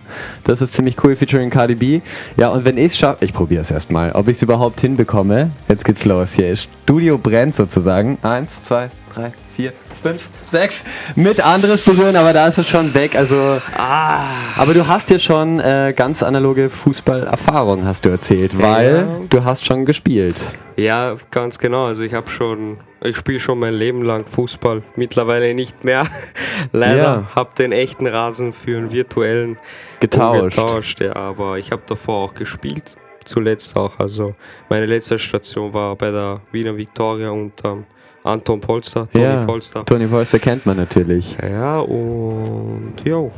das 0.45 0.63
ist 0.63 0.73
ziemlich 0.75 1.03
cool, 1.05 1.17
featuring 1.17 1.51
Cardi 1.51 1.75
B. 1.75 2.01
Ja, 2.37 2.49
und 2.49 2.65
wenn 2.65 2.79
ich 2.79 2.93
es 2.93 2.99
schaffe, 2.99 3.25
ich 3.25 3.33
probiere 3.33 3.61
es 3.63 3.71
erstmal, 3.71 4.13
ob 4.13 4.29
ich 4.29 4.37
es 4.37 4.43
überhaupt 4.43 4.81
hinbekomme. 4.81 5.51
Jetzt 5.69 5.85
geht's 5.85 6.05
los 6.05 6.33
hier. 6.35 6.57
Studio 6.57 7.19
brennt 7.19 7.55
sozusagen. 7.55 8.19
Eins, 8.23 8.63
zwei, 8.63 8.91
drei, 9.15 9.33
vier, 9.55 9.73
fünf, 10.03 10.29
sechs. 10.47 10.85
Mit 11.15 11.45
anderes 11.45 11.83
berühren, 11.83 12.17
aber 12.17 12.33
da 12.33 12.49
ist 12.49 12.59
es 12.59 12.69
schon 12.69 12.93
weg. 12.95 13.17
Also, 13.17 13.61
ah. 13.77 14.25
aber 14.57 14.75
du 14.75 14.87
hast 14.87 15.11
ja 15.11 15.19
schon 15.19 15.61
äh, 15.61 15.95
ganz 15.97 16.23
analoge 16.23 16.71
Fußballerfahrung, 16.71 17.85
hast 17.85 18.05
du 18.05 18.11
erzählt, 18.11 18.61
weil 18.61 19.07
ja. 19.09 19.27
du 19.29 19.45
hast 19.45 19.65
schon 19.65 19.85
gespielt. 19.85 20.37
Ja, 20.77 21.15
ganz 21.31 21.59
genau. 21.59 21.87
Also 21.87 22.03
ich 22.03 22.15
habe 22.15 22.29
schon, 22.31 22.79
ich 23.01 23.17
spiele 23.17 23.39
schon 23.39 23.61
mein 23.61 23.75
Leben 23.75 24.03
lang 24.03 24.27
Fußball. 24.27 24.83
Mittlerweile 24.97 25.55
nicht 25.55 25.85
mehr. 25.85 26.05
Leider 26.73 26.97
ja. 26.97 27.31
habe 27.35 27.55
den 27.57 27.71
echten 27.71 28.09
Rasen 28.09 28.53
für 28.53 28.77
einen 28.77 28.91
virtuellen 28.91 29.57
getauscht. 30.01 30.57
getauscht 30.57 31.01
ja, 31.01 31.15
aber 31.15 31.59
ich 31.59 31.71
habe 31.71 31.83
davor 31.87 32.25
auch 32.25 32.35
gespielt. 32.35 32.97
Zuletzt 33.25 33.77
auch. 33.77 34.01
Also 34.01 34.35
meine 34.69 34.87
letzte 34.87 35.19
Station 35.19 35.73
war 35.73 35.95
bei 35.95 36.11
der 36.11 36.41
Wiener 36.51 36.77
Viktoria 36.77 37.31
unter 37.31 37.85
Anton 38.25 38.59
Polster, 38.59 39.07
Toni 39.13 39.25
ja, 39.25 39.45
Polster. 39.45 39.85
Toni 39.85 40.07
Polster 40.07 40.39
kennt 40.39 40.65
man 40.65 40.79
natürlich. 40.79 41.37
Ja, 41.43 41.77
und 41.77 42.95
jo. 43.05 43.31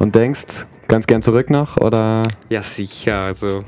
Und 0.00 0.14
denkst 0.14 0.66
ganz 0.88 1.06
gern 1.06 1.22
zurück 1.22 1.50
noch 1.50 1.76
oder? 1.76 2.24
Ja, 2.48 2.60
sicher. 2.60 3.20
Also 3.20 3.60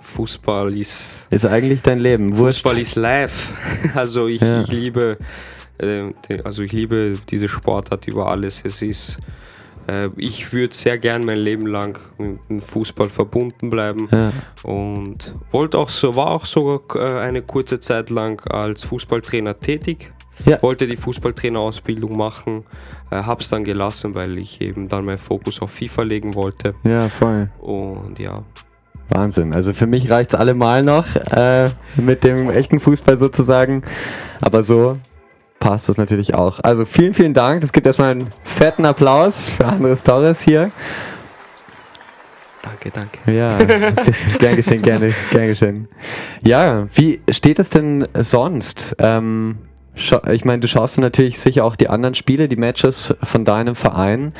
Fußball 0.00 0.76
ist. 0.76 1.26
Ist 1.30 1.44
eigentlich 1.44 1.82
dein 1.82 1.98
Leben. 1.98 2.38
Wurscht. 2.38 2.62
Fußball 2.62 2.78
ist 2.78 2.94
live. 2.94 3.52
Also 3.96 4.28
ich, 4.28 4.40
ja. 4.40 4.60
ich 4.60 4.68
liebe, 4.68 5.18
äh, 5.78 6.12
also 6.44 6.62
ich 6.62 6.72
liebe 6.72 7.18
diese 7.28 7.48
Sportart 7.48 8.06
über 8.06 8.28
alles. 8.28 8.62
Es 8.64 8.80
ist. 8.80 9.18
Äh, 9.88 10.08
ich 10.16 10.52
würde 10.52 10.74
sehr 10.74 10.98
gern 10.98 11.24
mein 11.24 11.38
Leben 11.38 11.66
lang 11.66 11.98
mit 12.18 12.48
dem 12.48 12.60
Fußball 12.60 13.08
verbunden 13.08 13.70
bleiben 13.70 14.08
ja. 14.12 14.32
und 14.62 15.34
wollte 15.50 15.78
auch 15.78 15.88
so, 15.88 16.16
war 16.16 16.28
auch 16.28 16.46
sogar 16.46 16.80
äh, 16.96 17.20
eine 17.20 17.42
kurze 17.42 17.80
Zeit 17.80 18.10
lang 18.10 18.40
als 18.48 18.84
Fußballtrainer 18.84 19.58
tätig. 19.58 20.10
Ja. 20.44 20.60
Wollte 20.62 20.86
die 20.86 20.96
Fußballtrainerausbildung 20.96 22.16
machen, 22.16 22.64
äh, 23.10 23.16
habe 23.16 23.42
es 23.42 23.48
dann 23.50 23.64
gelassen, 23.64 24.14
weil 24.14 24.38
ich 24.38 24.60
eben 24.60 24.88
dann 24.88 25.04
meinen 25.04 25.18
Fokus 25.18 25.60
auf 25.62 25.70
FIFA 25.70 26.02
legen 26.02 26.34
wollte. 26.34 26.74
Ja, 26.82 27.08
voll. 27.08 27.48
Und 27.60 28.18
ja, 28.18 28.42
Wahnsinn. 29.14 29.52
Also 29.54 29.72
für 29.72 29.86
mich 29.86 30.10
reicht 30.10 30.32
es 30.32 30.38
allemal 30.38 30.82
noch 30.82 31.06
äh, 31.30 31.68
mit 31.96 32.24
dem 32.24 32.50
echten 32.50 32.80
Fußball 32.80 33.18
sozusagen. 33.18 33.82
Aber 34.40 34.62
so 34.62 34.98
passt 35.62 35.88
das 35.88 35.96
natürlich 35.96 36.34
auch. 36.34 36.58
Also 36.64 36.84
vielen, 36.84 37.14
vielen 37.14 37.34
Dank. 37.34 37.62
Es 37.62 37.72
gibt 37.72 37.86
erstmal 37.86 38.10
einen 38.10 38.32
fetten 38.42 38.84
Applaus 38.84 39.50
für 39.50 39.64
Andres 39.64 40.02
Torres 40.02 40.42
hier. 40.42 40.72
Danke, 42.62 42.90
danke. 42.90 43.32
Ja, 43.32 43.58
gern 44.38 44.56
geschehen, 44.56 44.82
gerne, 44.82 45.14
gern 45.30 45.46
geschehen. 45.46 45.88
Ja, 46.42 46.88
wie 46.94 47.20
steht 47.30 47.60
es 47.60 47.70
denn 47.70 48.06
sonst? 48.14 48.96
Ähm, 48.98 49.58
ich 49.94 50.44
meine, 50.44 50.60
du 50.60 50.68
schaust 50.68 50.98
natürlich 50.98 51.38
sicher 51.38 51.64
auch 51.64 51.76
die 51.76 51.88
anderen 51.88 52.14
Spiele, 52.14 52.48
die 52.48 52.56
Matches 52.56 53.14
von 53.22 53.44
deinem 53.44 53.76
Verein. 53.76 54.32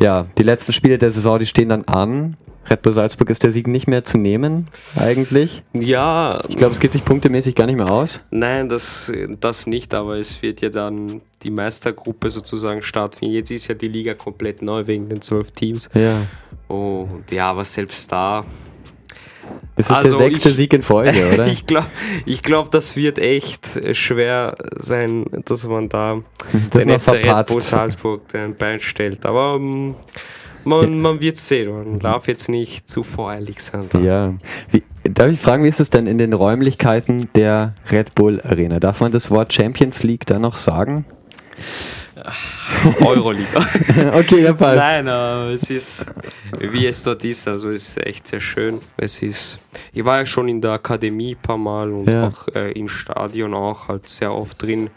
Ja, 0.00 0.26
die 0.38 0.44
letzten 0.44 0.72
Spiele 0.72 0.98
der 0.98 1.10
Saison, 1.10 1.40
die 1.40 1.46
stehen 1.46 1.70
dann 1.70 1.84
an. 1.84 2.36
Red 2.70 2.82
Bull 2.82 2.92
Salzburg 2.92 3.30
ist 3.30 3.42
der 3.42 3.50
Sieg 3.50 3.66
nicht 3.66 3.86
mehr 3.86 4.04
zu 4.04 4.18
nehmen, 4.18 4.66
eigentlich. 4.96 5.62
Ja. 5.72 6.42
Ich 6.48 6.56
glaube, 6.56 6.72
es 6.72 6.80
geht 6.80 6.92
sich 6.92 7.04
punktemäßig 7.04 7.54
gar 7.54 7.66
nicht 7.66 7.76
mehr 7.76 7.90
aus. 7.90 8.20
Nein, 8.30 8.68
das, 8.68 9.12
das 9.40 9.66
nicht, 9.66 9.94
aber 9.94 10.16
es 10.16 10.42
wird 10.42 10.60
ja 10.60 10.68
dann 10.68 11.22
die 11.42 11.50
Meistergruppe 11.50 12.30
sozusagen 12.30 12.82
stattfinden. 12.82 13.34
Jetzt 13.34 13.50
ist 13.50 13.68
ja 13.68 13.74
die 13.74 13.88
Liga 13.88 14.14
komplett 14.14 14.62
neu 14.62 14.86
wegen 14.86 15.08
den 15.08 15.22
zwölf 15.22 15.52
Teams. 15.52 15.88
Ja. 15.94 16.26
Und 16.68 17.30
ja, 17.30 17.50
aber 17.50 17.64
selbst 17.64 18.10
da. 18.12 18.44
Es 19.76 19.86
ist 19.86 19.92
also 19.92 20.18
der 20.18 20.28
sechste 20.28 20.48
ich, 20.50 20.56
Sieg 20.56 20.72
in 20.74 20.82
Folge, 20.82 21.30
oder? 21.34 21.46
ich 21.46 21.64
glaube, 21.64 21.86
ich 22.26 22.42
glaub, 22.42 22.70
das 22.70 22.96
wird 22.96 23.18
echt 23.18 23.96
schwer 23.96 24.56
sein, 24.76 25.24
dass 25.44 25.64
man 25.64 25.88
da 25.88 26.20
das 26.70 26.84
den 26.84 26.98
FC 26.98 27.12
Red 27.12 27.46
Bull 27.46 27.60
Salzburg 27.60 28.28
den 28.28 28.56
Bein 28.56 28.80
stellt. 28.80 29.24
Aber 29.24 29.54
um, 29.54 29.62
ähm, 29.62 29.94
man, 30.68 31.00
man 31.00 31.20
wird 31.20 31.36
sehen. 31.36 31.70
Man 31.72 31.98
darf 31.98 32.28
jetzt 32.28 32.48
nicht 32.48 32.88
zu 32.88 33.02
voreilig 33.02 33.60
sein. 33.60 33.86
Da. 33.90 33.98
Ja. 33.98 34.34
Wie, 34.70 34.82
darf 35.04 35.28
ich 35.30 35.40
fragen, 35.40 35.64
wie 35.64 35.68
ist 35.68 35.80
es 35.80 35.90
denn 35.90 36.06
in 36.06 36.18
den 36.18 36.32
Räumlichkeiten 36.32 37.28
der 37.34 37.74
Red 37.90 38.14
Bull 38.14 38.40
Arena? 38.42 38.78
Darf 38.80 39.00
man 39.00 39.12
das 39.12 39.30
Wort 39.30 39.52
Champions 39.52 40.02
League 40.02 40.26
da 40.26 40.38
noch 40.38 40.56
sagen? 40.56 41.04
Euroliga. 43.00 43.60
okay, 44.14 44.42
ja, 44.42 44.52
passt. 44.52 44.76
Nein, 44.76 45.08
aber 45.08 45.50
es 45.50 45.70
ist, 45.70 46.06
wie 46.58 46.86
es 46.86 47.02
dort 47.02 47.24
ist, 47.24 47.46
also 47.48 47.70
es 47.70 47.90
ist 47.96 48.06
echt 48.06 48.26
sehr 48.26 48.40
schön. 48.40 48.80
Es 48.96 49.22
ist, 49.22 49.58
ich 49.92 50.04
war 50.04 50.18
ja 50.18 50.26
schon 50.26 50.48
in 50.48 50.60
der 50.60 50.72
Akademie 50.72 51.34
ein 51.34 51.42
paar 51.42 51.58
Mal 51.58 51.90
und 51.92 52.12
Ja. 52.12 52.28
auch 52.28 52.48
äh, 52.54 52.72
im 52.72 52.88
Stadion 52.88 53.54
auch 53.54 53.88
halt 53.88 54.08
sehr 54.08 54.32
oft 54.32 54.60
drin, 54.62 54.90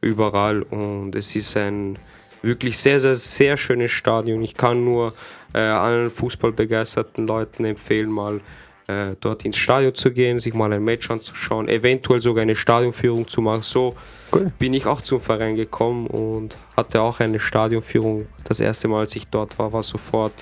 überall 0.00 0.62
und 0.62 1.14
es 1.14 1.34
ist 1.36 1.56
ein 1.56 1.98
wirklich 2.42 2.76
sehr, 2.78 3.00
sehr, 3.00 3.14
sehr 3.14 3.56
schönes 3.56 3.90
Stadion. 3.90 4.42
Ich 4.42 4.54
kann 4.54 4.84
nur 4.84 5.14
äh, 5.54 5.58
allen 5.60 6.10
fußballbegeisterten 6.10 7.26
Leuten 7.26 7.64
empfehlen, 7.64 8.10
mal 8.10 8.40
äh, 8.88 9.14
dort 9.20 9.44
ins 9.44 9.56
Stadion 9.56 9.94
zu 9.94 10.10
gehen, 10.10 10.38
sich 10.38 10.54
mal 10.54 10.72
ein 10.72 10.82
Match 10.82 11.10
anzuschauen, 11.10 11.68
eventuell 11.68 12.20
sogar 12.20 12.42
eine 12.42 12.54
Stadionführung 12.54 13.28
zu 13.28 13.40
machen. 13.40 13.62
So 13.62 13.94
Cool. 14.34 14.50
bin 14.58 14.72
ich 14.74 14.86
auch 14.86 15.02
zum 15.02 15.20
Verein 15.20 15.56
gekommen 15.56 16.06
und 16.06 16.56
hatte 16.76 17.00
auch 17.02 17.20
eine 17.20 17.38
Stadionführung. 17.38 18.26
Das 18.44 18.60
erste 18.60 18.88
Mal, 18.88 19.00
als 19.00 19.14
ich 19.14 19.28
dort 19.28 19.58
war, 19.58 19.72
war 19.72 19.82
sofort 19.82 20.32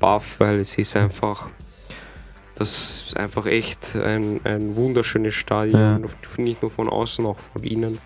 baff, 0.00 0.36
weil 0.40 0.58
es 0.60 0.76
ist 0.78 0.96
einfach, 0.96 1.48
das 2.54 3.06
ist 3.08 3.16
einfach 3.16 3.46
echt 3.46 3.94
ein, 3.96 4.40
ein 4.44 4.74
wunderschönes 4.74 5.34
Stadion, 5.34 6.06
nicht 6.38 6.62
nur 6.62 6.70
von 6.70 6.88
außen, 6.88 7.24
auch 7.26 7.38
von 7.38 7.62
innen. 7.62 7.98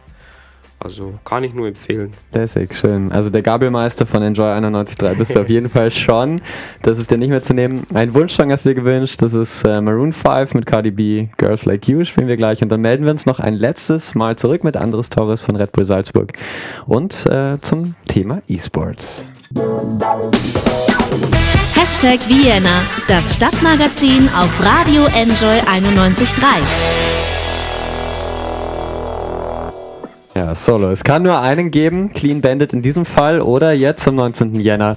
Also 0.80 1.14
kann 1.24 1.42
ich 1.42 1.54
nur 1.54 1.66
empfehlen. 1.66 2.12
Lässig, 2.32 2.74
schön. 2.74 3.10
Also 3.10 3.30
der 3.30 3.42
Gabelmeister 3.42 4.06
von 4.06 4.22
Enjoy 4.22 4.46
91.3 4.46 5.18
bist 5.18 5.34
du 5.34 5.40
auf 5.40 5.48
jeden 5.48 5.68
Fall 5.68 5.90
schon. 5.90 6.40
Das 6.82 6.98
ist 6.98 7.10
dir 7.10 7.18
nicht 7.18 7.30
mehr 7.30 7.42
zu 7.42 7.52
nehmen. 7.52 7.84
Ein 7.92 8.14
Wunschsong 8.14 8.52
hast 8.52 8.64
du 8.64 8.70
dir 8.70 8.76
gewünscht. 8.76 9.20
Das 9.20 9.34
ist 9.34 9.64
äh, 9.64 9.80
Maroon 9.80 10.12
5 10.12 10.54
mit 10.54 10.66
Cardi 10.66 10.92
B, 10.92 11.28
Girls 11.36 11.64
Like 11.64 11.88
You 11.88 12.04
spielen 12.04 12.28
wir 12.28 12.36
gleich. 12.36 12.62
Und 12.62 12.68
dann 12.68 12.80
melden 12.80 13.04
wir 13.04 13.10
uns 13.10 13.26
noch 13.26 13.40
ein 13.40 13.54
letztes 13.54 14.14
Mal 14.14 14.36
zurück 14.36 14.62
mit 14.62 14.76
Andres 14.76 15.10
Torres 15.10 15.40
von 15.40 15.56
Red 15.56 15.72
Bull 15.72 15.84
Salzburg 15.84 16.32
und 16.86 17.26
äh, 17.26 17.60
zum 17.60 17.96
Thema 18.06 18.40
E-Sport. 18.46 19.04
Hashtag 21.74 22.20
Vienna, 22.28 22.82
das 23.08 23.34
Stadtmagazin 23.34 24.28
auf 24.28 24.50
Radio 24.64 25.06
Enjoy 25.06 25.58
91.3. 25.60 27.07
Ja, 30.38 30.54
Solo. 30.54 30.92
Es 30.92 31.02
kann 31.02 31.24
nur 31.24 31.40
einen 31.40 31.72
geben, 31.72 32.12
Clean 32.12 32.40
Bandit 32.40 32.72
in 32.72 32.80
diesem 32.80 33.04
Fall 33.04 33.40
oder 33.40 33.72
jetzt 33.72 34.06
am 34.06 34.14
19. 34.14 34.60
Jänner. 34.60 34.96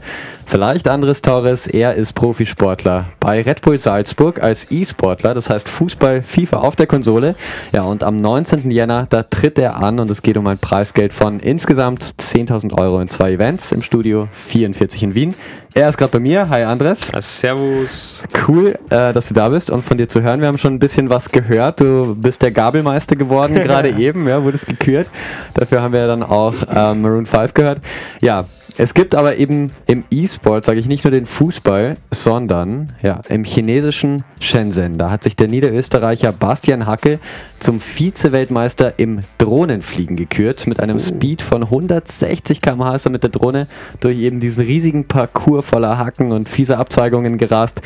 Vielleicht 0.52 0.90
Andres 0.90 1.22
Torres, 1.22 1.66
er 1.66 1.96
ist 1.96 2.12
Profisportler 2.12 3.06
bei 3.22 3.42
Red 3.42 3.62
Bull 3.62 3.80
Salzburg 3.80 4.44
als 4.44 4.70
E-Sportler, 4.70 5.34
das 5.34 5.50
heißt 5.50 5.70
Fußball, 5.70 6.24
FIFA 6.24 6.58
auf 6.58 6.76
der 6.76 6.88
Konsole. 6.88 7.36
Ja, 7.72 7.84
und 7.84 8.04
am 8.04 8.18
19. 8.18 8.70
Jänner, 8.70 9.08
da 9.10 9.24
tritt 9.24 9.58
er 9.58 9.78
an 9.78 10.02
und 10.02 10.12
es 10.12 10.22
geht 10.22 10.36
um 10.36 10.46
ein 10.48 10.58
Preisgeld 10.58 11.14
von 11.14 11.40
insgesamt 11.40 12.04
10.000 12.04 12.78
Euro 12.78 13.00
in 13.00 13.10
zwei 13.10 13.32
Events 13.32 13.72
im 13.72 13.82
Studio 13.82 14.28
44 14.34 15.04
in 15.04 15.16
Wien. 15.16 15.36
Er 15.74 15.88
ist 15.88 15.98
gerade 15.98 16.12
bei 16.12 16.20
mir. 16.20 16.50
Hi 16.50 16.64
Andres. 16.64 17.10
Servus. 17.20 18.26
Cool, 18.46 18.78
äh, 18.90 19.14
dass 19.14 19.30
du 19.30 19.34
da 19.34 19.48
bist 19.48 19.70
und 19.70 19.86
von 19.86 19.98
dir 19.98 20.10
zu 20.10 20.22
hören. 20.22 20.42
Wir 20.42 20.50
haben 20.50 20.58
schon 20.58 20.74
ein 20.74 20.80
bisschen 20.80 21.10
was 21.10 21.32
gehört. 21.32 21.80
Du 21.80 22.14
bist 22.14 22.42
der 22.42 22.52
Gabelmeister 22.52 23.16
geworden, 23.16 23.54
gerade 23.64 23.92
eben, 23.92 24.28
ja, 24.28 24.44
wurdest 24.44 24.68
gekürt. 24.68 25.08
Dafür 25.54 25.82
haben 25.82 25.94
wir 25.94 26.08
dann 26.08 26.24
auch 26.24 26.56
ähm, 26.76 27.04
Maroon 27.04 27.26
5 27.26 27.54
gehört. 27.54 27.80
Ja, 28.20 28.44
es 28.78 28.94
gibt 28.94 29.16
aber 29.16 29.36
eben 29.38 29.72
im 29.86 30.06
E-Sport, 30.12 30.66
sage 30.66 30.80
ich 30.80 30.88
nicht 30.88 31.04
nur 31.04 31.12
den 31.12 31.26
Fußball, 31.26 31.98
sondern 32.10 32.94
ja, 33.02 33.22
im 33.28 33.44
chinesischen 33.44 34.24
Shenzhen. 34.40 34.98
Da 34.98 35.12
hat 35.12 35.24
sich 35.24 35.36
der 35.36 35.48
Niederösterreicher 35.48 36.32
Bastian 36.32 36.86
Hackel 36.86 37.20
zum 37.60 37.82
Vize-Weltmeister 37.82 38.98
im 38.98 39.24
Drohnenfliegen 39.38 40.16
gekürt. 40.16 40.68
Mit 40.68 40.80
einem 40.80 41.00
Speed 41.00 41.42
von 41.42 41.64
160 41.64 42.62
km/h 42.62 42.96
ist 42.96 43.06
er 43.06 43.12
mit 43.12 43.24
der 43.24 43.30
Drohne 43.30 43.68
durch 44.00 44.18
eben 44.20 44.40
diesen 44.40 44.66
riesigen 44.66 45.06
Parcours 45.06 45.66
voller 45.66 45.98
Hacken 45.98 46.32
und 46.32 46.48
fieser 46.48 46.80
Abzweigungen 46.80 47.38
gerast. 47.38 47.82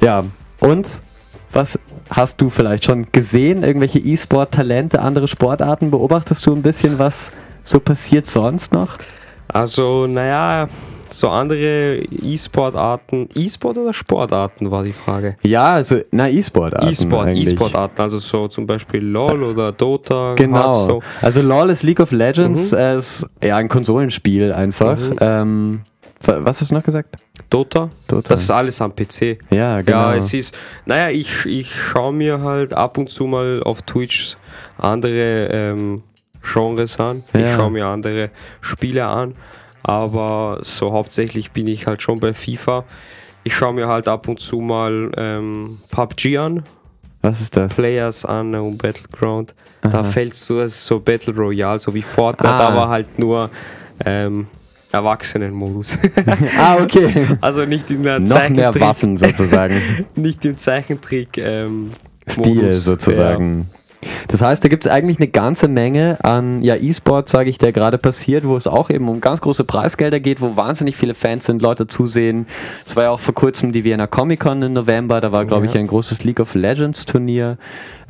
Ja, 0.00 0.24
und 0.60 1.00
was 1.52 1.78
hast 2.10 2.40
du 2.40 2.50
vielleicht 2.50 2.84
schon 2.84 3.06
gesehen? 3.12 3.62
Irgendwelche 3.62 4.00
E-Sport-Talente, 4.00 5.00
andere 5.00 5.28
Sportarten? 5.28 5.92
Beobachtest 5.92 6.44
du 6.46 6.54
ein 6.54 6.62
bisschen, 6.62 6.98
was 6.98 7.30
so 7.62 7.78
passiert 7.78 8.26
sonst 8.26 8.72
noch? 8.72 8.98
Also, 9.48 10.06
naja, 10.06 10.66
so 11.10 11.28
andere 11.28 11.98
E-Sport-Arten. 12.00 13.28
E-Sport 13.36 13.78
oder 13.78 13.92
Sportarten 13.92 14.70
war 14.70 14.82
die 14.82 14.92
Frage. 14.92 15.36
Ja, 15.42 15.74
also, 15.74 16.00
na, 16.10 16.28
E-Sport-Arten. 16.28 16.88
E-Sport. 16.88 17.32
E-Sport-Arten, 17.34 18.00
also 18.00 18.18
so 18.18 18.48
zum 18.48 18.66
Beispiel 18.66 19.04
LOL 19.04 19.42
oder 19.44 19.72
Dota, 19.72 20.34
Genau. 20.34 20.58
Hearthstone. 20.58 21.00
Also 21.22 21.42
LOL 21.42 21.70
ist 21.70 21.82
League 21.82 22.00
of 22.00 22.10
Legends, 22.10 22.72
Mhm. 22.72 22.78
äh, 22.78 22.96
ist 22.96 23.26
ja 23.42 23.56
ein 23.56 23.68
Konsolenspiel 23.68 24.52
einfach. 24.52 24.98
Mhm. 24.98 25.16
Ähm, 25.20 25.80
wa- 26.22 26.38
was 26.40 26.60
hast 26.60 26.70
du 26.70 26.74
noch 26.74 26.82
gesagt? 26.82 27.14
Dota, 27.50 27.90
Dota. 28.08 28.28
das 28.30 28.40
ist 28.42 28.50
alles 28.50 28.80
am 28.80 28.92
PC. 28.94 29.38
ja, 29.50 29.82
genau. 29.82 29.98
Ja, 30.10 30.14
es 30.16 30.32
ist, 30.34 30.56
naja, 30.86 31.10
ich, 31.10 31.44
ich 31.46 31.72
schaue 31.72 32.12
mir 32.12 32.40
halt 32.42 32.72
ab 32.74 32.98
und 32.98 33.10
zu 33.10 33.24
mal 33.26 33.62
auf 33.62 33.82
Twitch 33.82 34.36
andere 34.78 35.48
ähm, 35.52 36.02
Genres 36.44 36.98
an. 37.00 37.22
Ich 37.32 37.40
Ja. 37.40 37.56
schaue 37.56 37.70
mir 37.70 37.86
andere 37.86 38.30
Spiele 38.60 39.06
an, 39.06 39.34
aber 39.82 40.58
so 40.62 40.92
hauptsächlich 40.92 41.50
bin 41.52 41.66
ich 41.66 41.86
halt 41.86 42.02
schon 42.02 42.20
bei 42.20 42.32
FIFA. 42.34 42.84
Ich 43.44 43.54
schaue 43.54 43.74
mir 43.74 43.88
halt 43.88 44.08
ab 44.08 44.28
und 44.28 44.40
zu 44.40 44.58
mal 44.60 45.10
ähm, 45.16 45.78
PUBG 45.90 46.38
an, 46.38 46.62
was 47.22 47.40
ist 47.40 47.56
das? 47.56 47.74
Players 47.74 48.24
an 48.24 48.54
und 48.54 48.78
Battleground. 48.78 49.54
Da 49.82 49.88
Aha. 50.00 50.04
fällst 50.04 50.48
du, 50.48 50.60
es 50.60 50.72
ist 50.72 50.86
so 50.86 51.00
Battle 51.00 51.34
Royale, 51.34 51.78
so 51.78 51.92
wie 51.94 52.02
Fortnite, 52.02 52.54
Ah. 52.54 52.68
aber 52.68 52.88
halt 52.88 53.18
nur 53.18 53.50
ähm, 54.04 54.46
Erwachsenenmodus. 54.92 55.98
ah, 56.58 56.76
okay. 56.82 57.26
also 57.40 57.64
nicht 57.64 57.90
in 57.90 58.02
der 58.02 58.20
noch 58.20 58.28
mehr 58.28 58.38
Zeichentrick, 58.38 58.80
Waffen 58.82 59.16
sozusagen. 59.18 59.80
nicht 60.14 60.44
im 60.44 60.56
Zeichentrick 60.56 61.36
ähm, 61.38 61.90
Stil 62.28 62.54
Modus, 62.54 62.84
sozusagen. 62.84 63.68
Das 64.28 64.42
heißt, 64.42 64.64
da 64.64 64.68
gibt 64.68 64.86
es 64.86 64.90
eigentlich 64.92 65.18
eine 65.18 65.28
ganze 65.28 65.68
Menge 65.68 66.18
an 66.22 66.62
ja, 66.62 66.76
E-Sport, 66.76 67.28
sage 67.28 67.50
ich, 67.50 67.58
der 67.58 67.72
gerade 67.72 67.98
passiert, 67.98 68.44
wo 68.46 68.56
es 68.56 68.66
auch 68.66 68.90
eben 68.90 69.08
um 69.08 69.20
ganz 69.20 69.40
große 69.40 69.64
Preisgelder 69.64 70.20
geht, 70.20 70.40
wo 70.40 70.56
wahnsinnig 70.56 70.96
viele 70.96 71.14
Fans 71.14 71.46
sind, 71.46 71.62
Leute 71.62 71.86
zusehen. 71.86 72.46
Es 72.86 72.96
war 72.96 73.04
ja 73.04 73.10
auch 73.10 73.20
vor 73.20 73.34
kurzem 73.34 73.72
die 73.72 73.84
Vienna 73.84 74.06
Comic 74.06 74.40
Con 74.40 74.62
im 74.62 74.72
November, 74.72 75.20
da 75.20 75.32
war, 75.32 75.44
glaube 75.44 75.66
ich, 75.66 75.74
Ja. 75.74 75.80
ein 75.80 75.86
großes 75.86 76.24
League 76.24 76.40
of 76.40 76.54
Legends 76.54 77.06
Turnier. 77.06 77.58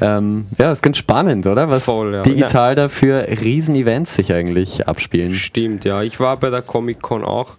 Ähm, 0.01 0.47
ja, 0.59 0.73
ist 0.73 0.83
ganz 0.83 0.99
spannend, 0.99 1.47
oder? 1.47 1.69
Was 1.69 1.85
Voll, 1.85 2.15
ja. 2.15 2.23
digital 2.23 2.75
da 2.75 2.89
für 2.89 3.27
Riesen-Events 3.29 4.15
sich 4.15 4.33
eigentlich 4.33 4.89
abspielen. 4.89 5.33
Stimmt, 5.33 5.85
ja. 5.85 6.03
Ich 6.03 6.19
war 6.21 6.37
bei 6.37 6.51
der 6.51 6.63
Comic 6.63 7.01
Con 7.03 7.25
auch. 7.25 7.57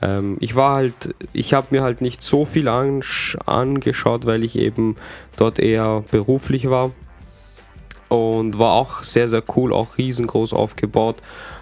Ähm, 0.00 0.36
ich 0.40 0.54
war 0.56 0.74
halt, 0.74 1.14
ich 1.32 1.54
habe 1.54 1.68
mir 1.70 1.82
halt 1.82 2.00
nicht 2.00 2.22
so 2.22 2.44
viel 2.44 2.68
angeschaut, 2.68 4.26
weil 4.26 4.44
ich 4.44 4.58
eben 4.58 4.96
dort 5.36 5.58
eher 5.58 6.02
beruflich 6.10 6.68
war. 6.70 6.90
Und 8.12 8.58
war 8.58 8.72
auch 8.72 9.02
sehr, 9.02 9.26
sehr 9.26 9.42
cool, 9.56 9.72
auch 9.72 9.96
riesengroß 9.96 10.52
aufgebaut 10.52 11.16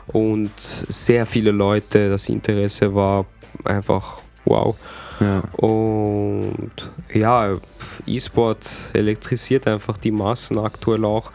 und 0.09 0.50
sehr 0.59 1.25
viele 1.25 1.52
Leute. 1.52 2.11
Das 2.11 2.28
Interesse 2.28 2.92
war 2.92 3.26
einfach 3.64 4.19
wow. 4.45 4.76
Ja. 5.21 5.42
Und 5.59 6.73
ja, 7.12 7.57
E-Sport 8.04 8.90
elektrisiert 8.95 9.69
einfach 9.69 9.97
die 9.99 10.11
Massen 10.11 10.59
aktuell 10.59 11.04
auch. 11.04 11.30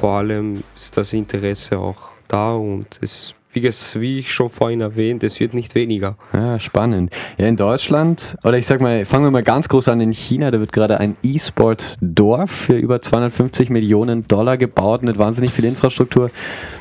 Vor 0.00 0.12
allem 0.12 0.62
ist 0.74 0.96
das 0.96 1.12
Interesse 1.12 1.78
auch 1.78 2.10
da 2.26 2.54
und 2.54 2.98
es, 3.02 3.34
wie, 3.54 3.60
ges- 3.60 4.00
wie 4.00 4.18
ich 4.20 4.32
schon 4.32 4.48
vorhin 4.48 4.80
erwähnt, 4.80 5.22
es 5.24 5.40
wird 5.40 5.54
nicht 5.54 5.74
weniger. 5.74 6.16
Ja, 6.32 6.58
spannend. 6.58 7.12
Ja, 7.38 7.46
in 7.46 7.56
Deutschland, 7.56 8.36
oder 8.44 8.58
ich 8.58 8.66
sag 8.66 8.80
mal, 8.80 9.04
fangen 9.04 9.24
wir 9.24 9.30
mal 9.30 9.42
ganz 9.42 9.68
groß 9.68 9.88
an, 9.88 10.00
in 10.00 10.12
China, 10.12 10.50
da 10.50 10.60
wird 10.60 10.72
gerade 10.72 11.00
ein 11.00 11.16
E-Sport-Dorf 11.22 12.50
für 12.50 12.74
über 12.76 13.00
250 13.00 13.70
Millionen 13.70 14.26
Dollar 14.26 14.56
gebaut 14.56 15.02
mit 15.02 15.18
wahnsinnig 15.18 15.52
viel 15.52 15.64
Infrastruktur. 15.64 16.30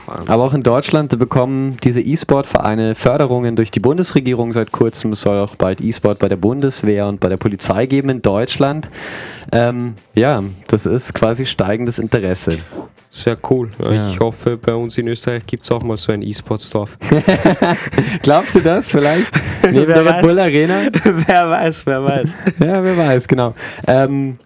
Wahnsinn. 0.06 0.28
Aber 0.28 0.44
auch 0.44 0.54
in 0.54 0.64
Deutschland 0.64 1.18
bekommen 1.18 1.78
diese 1.84 2.02
E-Sport-Vereine 2.02 2.96
Förderungen 2.96 3.56
durch 3.56 3.72
die 3.72 3.80
Bundesregierung 3.80 4.52
seit 4.52 4.72
kurzem. 4.72 5.14
Es 5.14 5.22
soll 5.22 5.40
auch 5.40 5.56
bald 5.56 5.80
E-Sport 5.80 6.20
bei 6.20 6.28
der 6.28 6.36
Bundeswehr 6.36 7.08
und 7.08 7.20
bei 7.22 7.30
der 7.30 7.38
Polizei 7.38 7.86
geben 7.86 8.10
in 8.10 8.22
Deutschland. 8.22 8.90
Ähm, 9.54 9.94
ja, 10.16 10.44
das 10.68 10.86
ist 10.86 11.14
quasi 11.14 11.46
steigendes 11.46 12.00
Interesse. 12.00 12.58
Sehr 13.12 13.38
cool. 13.52 13.70
Ja. 13.80 14.10
Ich 14.10 14.20
hoffe, 14.20 14.58
bei 14.58 14.74
uns 14.74 14.98
in 14.98 15.08
Österreich 15.08 15.46
gibt 15.46 15.64
es 15.64 15.72
auch 15.72 15.84
mal 15.84 15.98
so 15.98 16.12
ein 16.12 16.24
E-Sports-Dorf. 16.24 16.98
Glaubst 18.24 18.56
du 18.56 18.60
das 18.60 18.90
vielleicht? 18.90 19.30
Neben 19.62 19.76
Wer 19.88 20.02
der 20.02 20.06
weiß. 20.06 20.22
Bull 20.24 20.40
Arena? 20.40 20.82
wer 21.04 21.50
weiß, 21.50 21.86
wer 21.86 22.04
weiß. 22.04 22.38
Ja, 22.60 22.84
wer 22.84 22.98
weiß, 22.98 23.28
genau. 23.28 23.54
Ähm, 23.86 24.38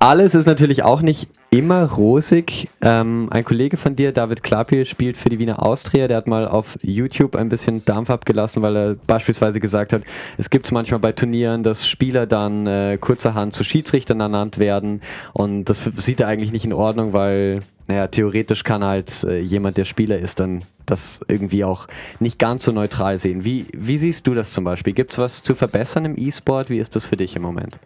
alles 0.00 0.34
ist 0.34 0.46
natürlich 0.46 0.82
auch 0.82 1.02
nicht 1.02 1.28
immer 1.50 1.84
rosig. 1.84 2.68
Ähm, 2.80 3.28
ein 3.30 3.44
Kollege 3.44 3.76
von 3.76 3.96
dir, 3.96 4.12
David 4.12 4.42
Klapi, 4.42 4.86
spielt 4.86 5.18
für 5.18 5.28
die 5.28 5.38
Wiener 5.38 5.62
Austria. 5.62 6.08
Der 6.08 6.16
hat 6.16 6.26
mal 6.26 6.48
auf 6.48 6.78
YouTube 6.80 7.36
ein 7.36 7.50
bisschen 7.50 7.84
Dampf 7.84 8.08
abgelassen, 8.08 8.62
weil 8.62 8.76
er 8.76 8.94
beispielsweise 8.94 9.60
gesagt 9.60 9.92
hat, 9.92 10.02
es 10.38 10.48
gibt 10.48 10.64
es 10.64 10.72
manchmal 10.72 11.00
bei 11.00 11.12
Turnieren, 11.12 11.62
dass 11.62 11.86
Spieler 11.86 12.26
dann 12.26 12.66
äh, 12.66 12.96
kurzerhand 12.98 13.52
zu 13.52 13.62
Schiedsrichtern 13.62 14.20
ernannt 14.20 14.58
werden. 14.58 15.02
Und 15.34 15.64
das 15.64 15.84
sieht 15.96 16.20
er 16.20 16.28
eigentlich 16.28 16.52
nicht 16.52 16.64
in 16.64 16.72
Ordnung, 16.72 17.12
weil 17.12 17.60
naja, 17.86 18.06
theoretisch 18.06 18.64
kann 18.64 18.82
halt 18.82 19.24
äh, 19.24 19.40
jemand, 19.40 19.76
der 19.76 19.84
Spieler 19.84 20.18
ist, 20.18 20.40
dann 20.40 20.62
das 20.86 21.20
irgendwie 21.28 21.64
auch 21.64 21.88
nicht 22.20 22.38
ganz 22.38 22.64
so 22.64 22.72
neutral 22.72 23.18
sehen. 23.18 23.44
Wie, 23.44 23.66
wie 23.76 23.98
siehst 23.98 24.26
du 24.26 24.34
das 24.34 24.52
zum 24.52 24.64
Beispiel? 24.64 24.94
Gibt 24.94 25.12
es 25.12 25.18
was 25.18 25.42
zu 25.42 25.54
verbessern 25.54 26.06
im 26.06 26.14
E-Sport? 26.16 26.70
Wie 26.70 26.78
ist 26.78 26.96
das 26.96 27.04
für 27.04 27.16
dich 27.18 27.36
im 27.36 27.42
Moment? 27.42 27.78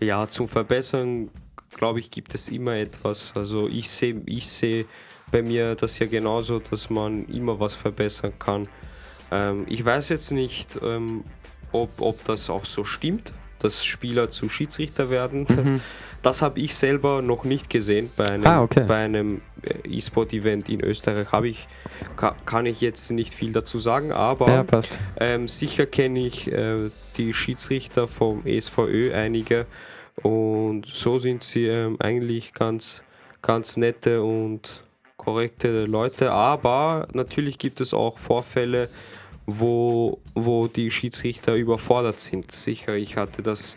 Ja, 0.00 0.26
zum 0.26 0.48
Verbessern, 0.48 1.30
glaube 1.76 2.00
ich, 2.00 2.10
gibt 2.10 2.34
es 2.34 2.48
immer 2.48 2.74
etwas. 2.74 3.34
Also 3.36 3.68
ich 3.68 3.90
sehe 3.90 4.22
ich 4.24 4.48
seh 4.48 4.86
bei 5.30 5.42
mir 5.42 5.74
das 5.74 5.98
ja 5.98 6.06
genauso, 6.06 6.58
dass 6.58 6.88
man 6.88 7.26
immer 7.26 7.60
was 7.60 7.74
verbessern 7.74 8.32
kann. 8.38 8.66
Ähm, 9.30 9.66
ich 9.68 9.84
weiß 9.84 10.08
jetzt 10.08 10.32
nicht, 10.32 10.78
ähm, 10.82 11.22
ob, 11.72 12.00
ob 12.00 12.24
das 12.24 12.48
auch 12.48 12.64
so 12.64 12.82
stimmt, 12.82 13.34
dass 13.60 13.84
Spieler 13.84 14.30
zu 14.30 14.48
Schiedsrichter 14.48 15.10
werden. 15.10 15.44
Das, 15.46 15.70
mhm. 15.70 15.80
das 16.22 16.42
habe 16.42 16.60
ich 16.60 16.74
selber 16.74 17.22
noch 17.22 17.44
nicht 17.44 17.70
gesehen 17.70 18.10
bei 18.16 18.28
einem, 18.28 18.46
ah, 18.46 18.62
okay. 18.62 18.84
einem 18.90 19.42
äh, 19.62 19.88
E-Sport-Event 19.88 20.68
in 20.68 20.82
Österreich. 20.82 21.28
ich, 21.44 21.68
kann 22.44 22.66
ich 22.66 22.80
jetzt 22.80 23.10
nicht 23.10 23.34
viel 23.34 23.52
dazu 23.52 23.78
sagen, 23.78 24.12
aber 24.12 24.48
ja, 24.48 24.80
ähm, 25.18 25.48
sicher 25.48 25.86
kenne 25.86 26.26
ich 26.26 26.50
äh, 26.50 26.90
die 27.16 27.32
Schiedsrichter 27.32 28.08
vom 28.08 28.44
ESVÖ 28.44 29.14
einige 29.14 29.66
und 30.22 30.86
so 30.86 31.18
sind 31.18 31.42
sie 31.42 31.66
ähm, 31.66 31.96
eigentlich 31.98 32.52
ganz, 32.52 33.04
ganz 33.42 33.76
nette 33.76 34.22
und 34.22 34.84
korrekte 35.16 35.84
Leute. 35.86 36.32
Aber 36.32 37.08
natürlich 37.12 37.58
gibt 37.58 37.80
es 37.80 37.94
auch 37.94 38.18
Vorfälle, 38.18 38.88
wo, 39.58 40.20
wo 40.34 40.66
die 40.66 40.90
Schiedsrichter 40.90 41.54
überfordert 41.54 42.20
sind. 42.20 42.52
Sicher, 42.52 42.96
ich 42.96 43.16
hatte 43.16 43.42
das 43.42 43.76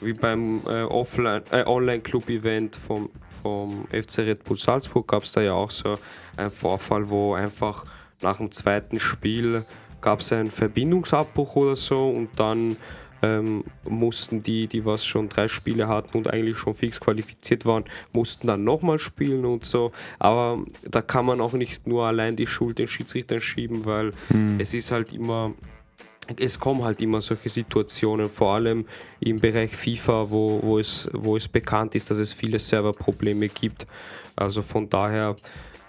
wie 0.00 0.12
beim 0.12 0.60
äh, 0.68 0.82
äh, 0.82 1.66
Online-Club-Event 1.66 2.76
vom, 2.76 3.10
vom 3.42 3.86
FC 3.90 4.18
Red 4.18 4.44
Bull 4.44 4.56
Salzburg 4.56 5.08
gab 5.08 5.24
es 5.24 5.32
da 5.32 5.40
ja 5.40 5.54
auch 5.54 5.70
so 5.70 5.98
einen 6.36 6.50
Vorfall, 6.50 7.08
wo 7.08 7.34
einfach 7.34 7.84
nach 8.22 8.38
dem 8.38 8.50
zweiten 8.52 9.00
Spiel 9.00 9.64
gab 10.00 10.20
es 10.20 10.32
einen 10.32 10.50
Verbindungsabbruch 10.50 11.56
oder 11.56 11.76
so 11.76 12.08
und 12.08 12.30
dann 12.36 12.76
ähm, 13.22 13.64
mussten 13.84 14.42
die, 14.42 14.66
die 14.66 14.84
was 14.84 15.04
schon 15.04 15.28
drei 15.28 15.48
Spiele 15.48 15.88
hatten 15.88 16.16
und 16.18 16.30
eigentlich 16.30 16.58
schon 16.58 16.74
fix 16.74 17.00
qualifiziert 17.00 17.66
waren, 17.66 17.84
mussten 18.12 18.46
dann 18.46 18.64
nochmal 18.64 18.98
spielen 18.98 19.44
und 19.44 19.64
so. 19.64 19.92
Aber 20.18 20.64
da 20.82 21.02
kann 21.02 21.26
man 21.26 21.40
auch 21.40 21.52
nicht 21.52 21.86
nur 21.86 22.06
allein 22.06 22.36
die 22.36 22.46
Schuld 22.46 22.78
den 22.78 22.88
Schiedsrichtern 22.88 23.40
schieben, 23.40 23.84
weil 23.84 24.12
mhm. 24.30 24.58
es 24.58 24.74
ist 24.74 24.92
halt 24.92 25.12
immer 25.12 25.54
es 26.36 26.60
kommen 26.60 26.84
halt 26.84 27.00
immer 27.00 27.20
solche 27.20 27.48
Situationen, 27.48 28.28
vor 28.28 28.54
allem 28.54 28.84
im 29.20 29.38
Bereich 29.40 29.74
FIFA, 29.74 30.30
wo, 30.30 30.60
wo, 30.62 30.78
es, 30.78 31.08
wo 31.14 31.36
es 31.36 31.48
bekannt 31.48 31.94
ist, 31.94 32.10
dass 32.10 32.18
es 32.18 32.32
viele 32.32 32.58
Serverprobleme 32.58 33.48
gibt. 33.48 33.86
Also 34.36 34.62
von 34.62 34.88
daher, 34.88 35.36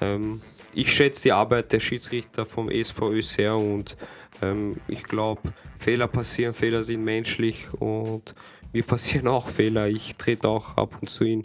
ähm, 0.02 0.42
ich 0.74 0.94
schätze 0.94 1.24
die 1.24 1.32
Arbeit 1.32 1.72
der 1.72 1.80
Schiedsrichter 1.80 2.46
vom 2.46 2.70
SVÖ 2.70 3.22
sehr 3.22 3.56
und 3.56 3.98
ähm, 4.42 4.78
ich 4.88 5.04
glaube, 5.04 5.42
Fehler 5.78 6.08
passieren, 6.08 6.54
Fehler 6.54 6.84
sind 6.84 7.04
menschlich 7.04 7.68
und 7.74 8.36
mir 8.72 8.84
passieren 8.88 9.28
auch 9.28 9.48
Fehler. 9.48 9.88
Ich 9.88 10.16
trete 10.16 10.48
auch 10.48 10.78
ab 10.78 10.96
und 11.02 11.10
zu 11.10 11.24
in 11.24 11.44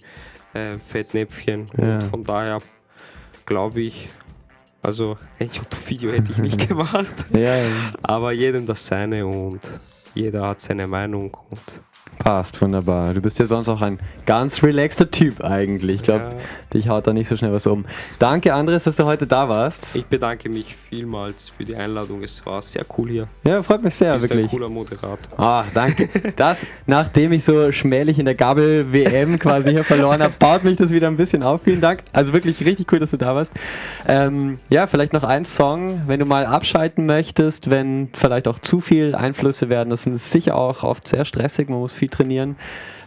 äh, 0.52 0.78
Fettnäpfchen 0.78 1.66
ja. 1.76 1.94
und 1.94 2.04
von 2.04 2.24
daher 2.24 2.60
glaube 3.46 3.80
ich, 3.80 4.08
also 4.82 5.18
ein 5.38 5.48
YouTube-Video 5.48 6.12
hätte 6.12 6.32
ich 6.32 6.38
nicht 6.38 6.68
gemacht, 6.68 7.14
ja, 7.32 7.56
ja. 7.56 7.92
aber 8.02 8.32
jedem 8.32 8.66
das 8.66 8.86
seine 8.86 9.26
und 9.26 9.60
jeder 10.14 10.46
hat 10.46 10.60
seine 10.60 10.86
Meinung 10.86 11.36
und 11.50 11.82
Passt, 12.24 12.62
wunderbar. 12.62 13.12
Du 13.12 13.20
bist 13.20 13.38
ja 13.38 13.44
sonst 13.44 13.68
auch 13.68 13.82
ein 13.82 13.98
ganz 14.24 14.62
relaxter 14.62 15.10
Typ 15.10 15.44
eigentlich. 15.44 15.96
Ich 15.96 16.02
glaube, 16.04 16.24
ja. 16.24 16.38
dich 16.72 16.88
haut 16.88 17.06
da 17.06 17.12
nicht 17.12 17.28
so 17.28 17.36
schnell 17.36 17.52
was 17.52 17.66
um. 17.66 17.84
Danke, 18.18 18.54
Andres, 18.54 18.84
dass 18.84 18.96
du 18.96 19.04
heute 19.04 19.26
da 19.26 19.46
warst. 19.50 19.94
Ich 19.94 20.06
bedanke 20.06 20.48
mich 20.48 20.74
vielmals 20.74 21.50
für 21.50 21.64
die 21.64 21.76
Einladung. 21.76 22.22
Es 22.22 22.46
war 22.46 22.62
sehr 22.62 22.86
cool 22.96 23.10
hier. 23.10 23.28
Ja, 23.46 23.62
freut 23.62 23.82
mich 23.82 23.94
sehr, 23.94 24.14
du 24.14 24.20
bist 24.20 24.30
wirklich. 24.30 24.46
ein 24.46 24.50
cooler 24.50 24.70
Moderator. 24.70 25.18
Ah, 25.36 25.66
danke. 25.74 26.08
Das, 26.36 26.66
nachdem 26.86 27.32
ich 27.32 27.44
so 27.44 27.70
schmählich 27.72 28.18
in 28.18 28.24
der 28.24 28.34
Gabel-WM 28.34 29.38
quasi 29.38 29.70
hier 29.70 29.84
verloren 29.84 30.22
habe, 30.22 30.32
baut 30.38 30.64
mich 30.64 30.76
das 30.76 30.90
wieder 30.90 31.08
ein 31.08 31.18
bisschen 31.18 31.42
auf. 31.42 31.62
Vielen 31.62 31.82
Dank. 31.82 32.02
Also 32.12 32.32
wirklich 32.32 32.64
richtig 32.64 32.90
cool, 32.90 32.98
dass 32.98 33.10
du 33.10 33.18
da 33.18 33.34
warst. 33.34 33.52
Ähm, 34.08 34.58
ja, 34.70 34.86
vielleicht 34.86 35.12
noch 35.12 35.24
ein 35.24 35.44
Song, 35.44 36.02
wenn 36.06 36.20
du 36.20 36.26
mal 36.26 36.46
abschalten 36.46 37.04
möchtest, 37.04 37.70
wenn 37.70 38.08
vielleicht 38.14 38.48
auch 38.48 38.58
zu 38.58 38.80
viel 38.80 39.14
Einflüsse 39.14 39.68
werden. 39.68 39.90
Das 39.90 40.06
ist 40.06 40.30
sicher 40.30 40.56
auch 40.56 40.82
oft 40.82 41.06
sehr 41.06 41.26
stressig. 41.26 41.68
Man 41.68 41.78
muss 41.78 41.92
viel 41.92 42.08
trainieren. 42.14 42.56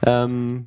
Ähm, 0.06 0.66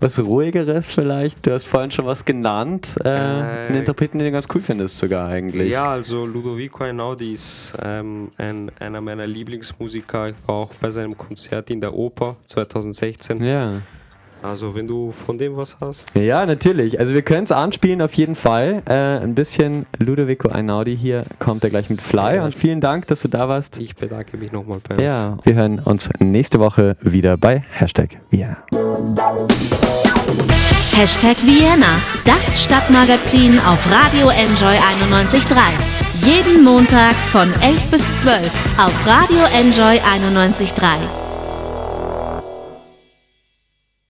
was 0.00 0.18
ruhigeres 0.18 0.90
vielleicht? 0.90 1.46
Du 1.46 1.52
hast 1.52 1.66
vorhin 1.66 1.90
schon 1.90 2.06
was 2.06 2.24
genannt. 2.24 2.96
Äh, 3.04 3.08
äh, 3.08 3.66
einen 3.68 3.80
Interpreten, 3.80 4.18
den 4.18 4.28
du 4.28 4.32
ganz 4.32 4.46
cool 4.54 4.62
findest 4.62 4.96
sogar 4.96 5.28
eigentlich. 5.28 5.70
Ja, 5.70 5.90
also 5.90 6.24
Ludovico 6.24 6.84
Einaudi 6.84 7.32
ist 7.32 7.74
ähm, 7.82 8.30
ein, 8.38 8.72
einer 8.80 9.02
meiner 9.02 9.26
Lieblingsmusiker. 9.26 10.30
Ich 10.30 10.36
war 10.46 10.54
auch 10.54 10.70
bei 10.80 10.90
seinem 10.90 11.18
Konzert 11.18 11.68
in 11.68 11.82
der 11.82 11.92
Oper 11.92 12.36
2016. 12.46 13.44
Ja. 13.44 13.72
Also 14.42 14.74
wenn 14.74 14.86
du 14.86 15.12
von 15.12 15.38
dem 15.38 15.56
was 15.56 15.76
hast. 15.80 16.14
Ja, 16.14 16.46
natürlich. 16.46 16.98
Also 16.98 17.14
wir 17.14 17.22
können 17.22 17.44
es 17.44 17.52
anspielen 17.52 18.00
auf 18.02 18.14
jeden 18.14 18.34
Fall. 18.34 18.82
Äh, 18.86 19.22
ein 19.22 19.34
bisschen 19.34 19.86
Ludovico 19.98 20.48
Einaudi 20.48 20.96
hier 20.96 21.24
kommt 21.38 21.62
er 21.64 21.70
gleich 21.70 21.90
mit 21.90 22.00
Fly. 22.00 22.40
Und 22.40 22.54
vielen 22.54 22.80
Dank, 22.80 23.06
dass 23.08 23.22
du 23.22 23.28
da 23.28 23.48
warst. 23.48 23.76
Ich 23.76 23.94
bedanke 23.96 24.36
mich 24.36 24.52
nochmal 24.52 24.80
bei 24.86 24.94
uns. 24.96 25.02
Ja, 25.04 25.38
wir 25.44 25.54
hören 25.54 25.78
uns 25.78 26.08
nächste 26.18 26.58
Woche 26.60 26.96
wieder 27.00 27.36
bei 27.36 27.62
Hashtag 27.70 28.16
Vienna. 28.30 28.56
Hashtag 30.92 31.36
Vienna, 31.44 32.00
das 32.24 32.62
Stadtmagazin 32.62 33.58
auf 33.60 33.86
Radio 33.90 34.28
Enjoy 34.28 34.74
91.3. 34.74 35.56
Jeden 36.24 36.64
Montag 36.64 37.14
von 37.14 37.50
11 37.62 37.90
bis 37.90 38.02
12 38.20 38.50
auf 38.76 39.06
Radio 39.06 39.44
Enjoy 39.54 39.98
91.3. 39.98 41.19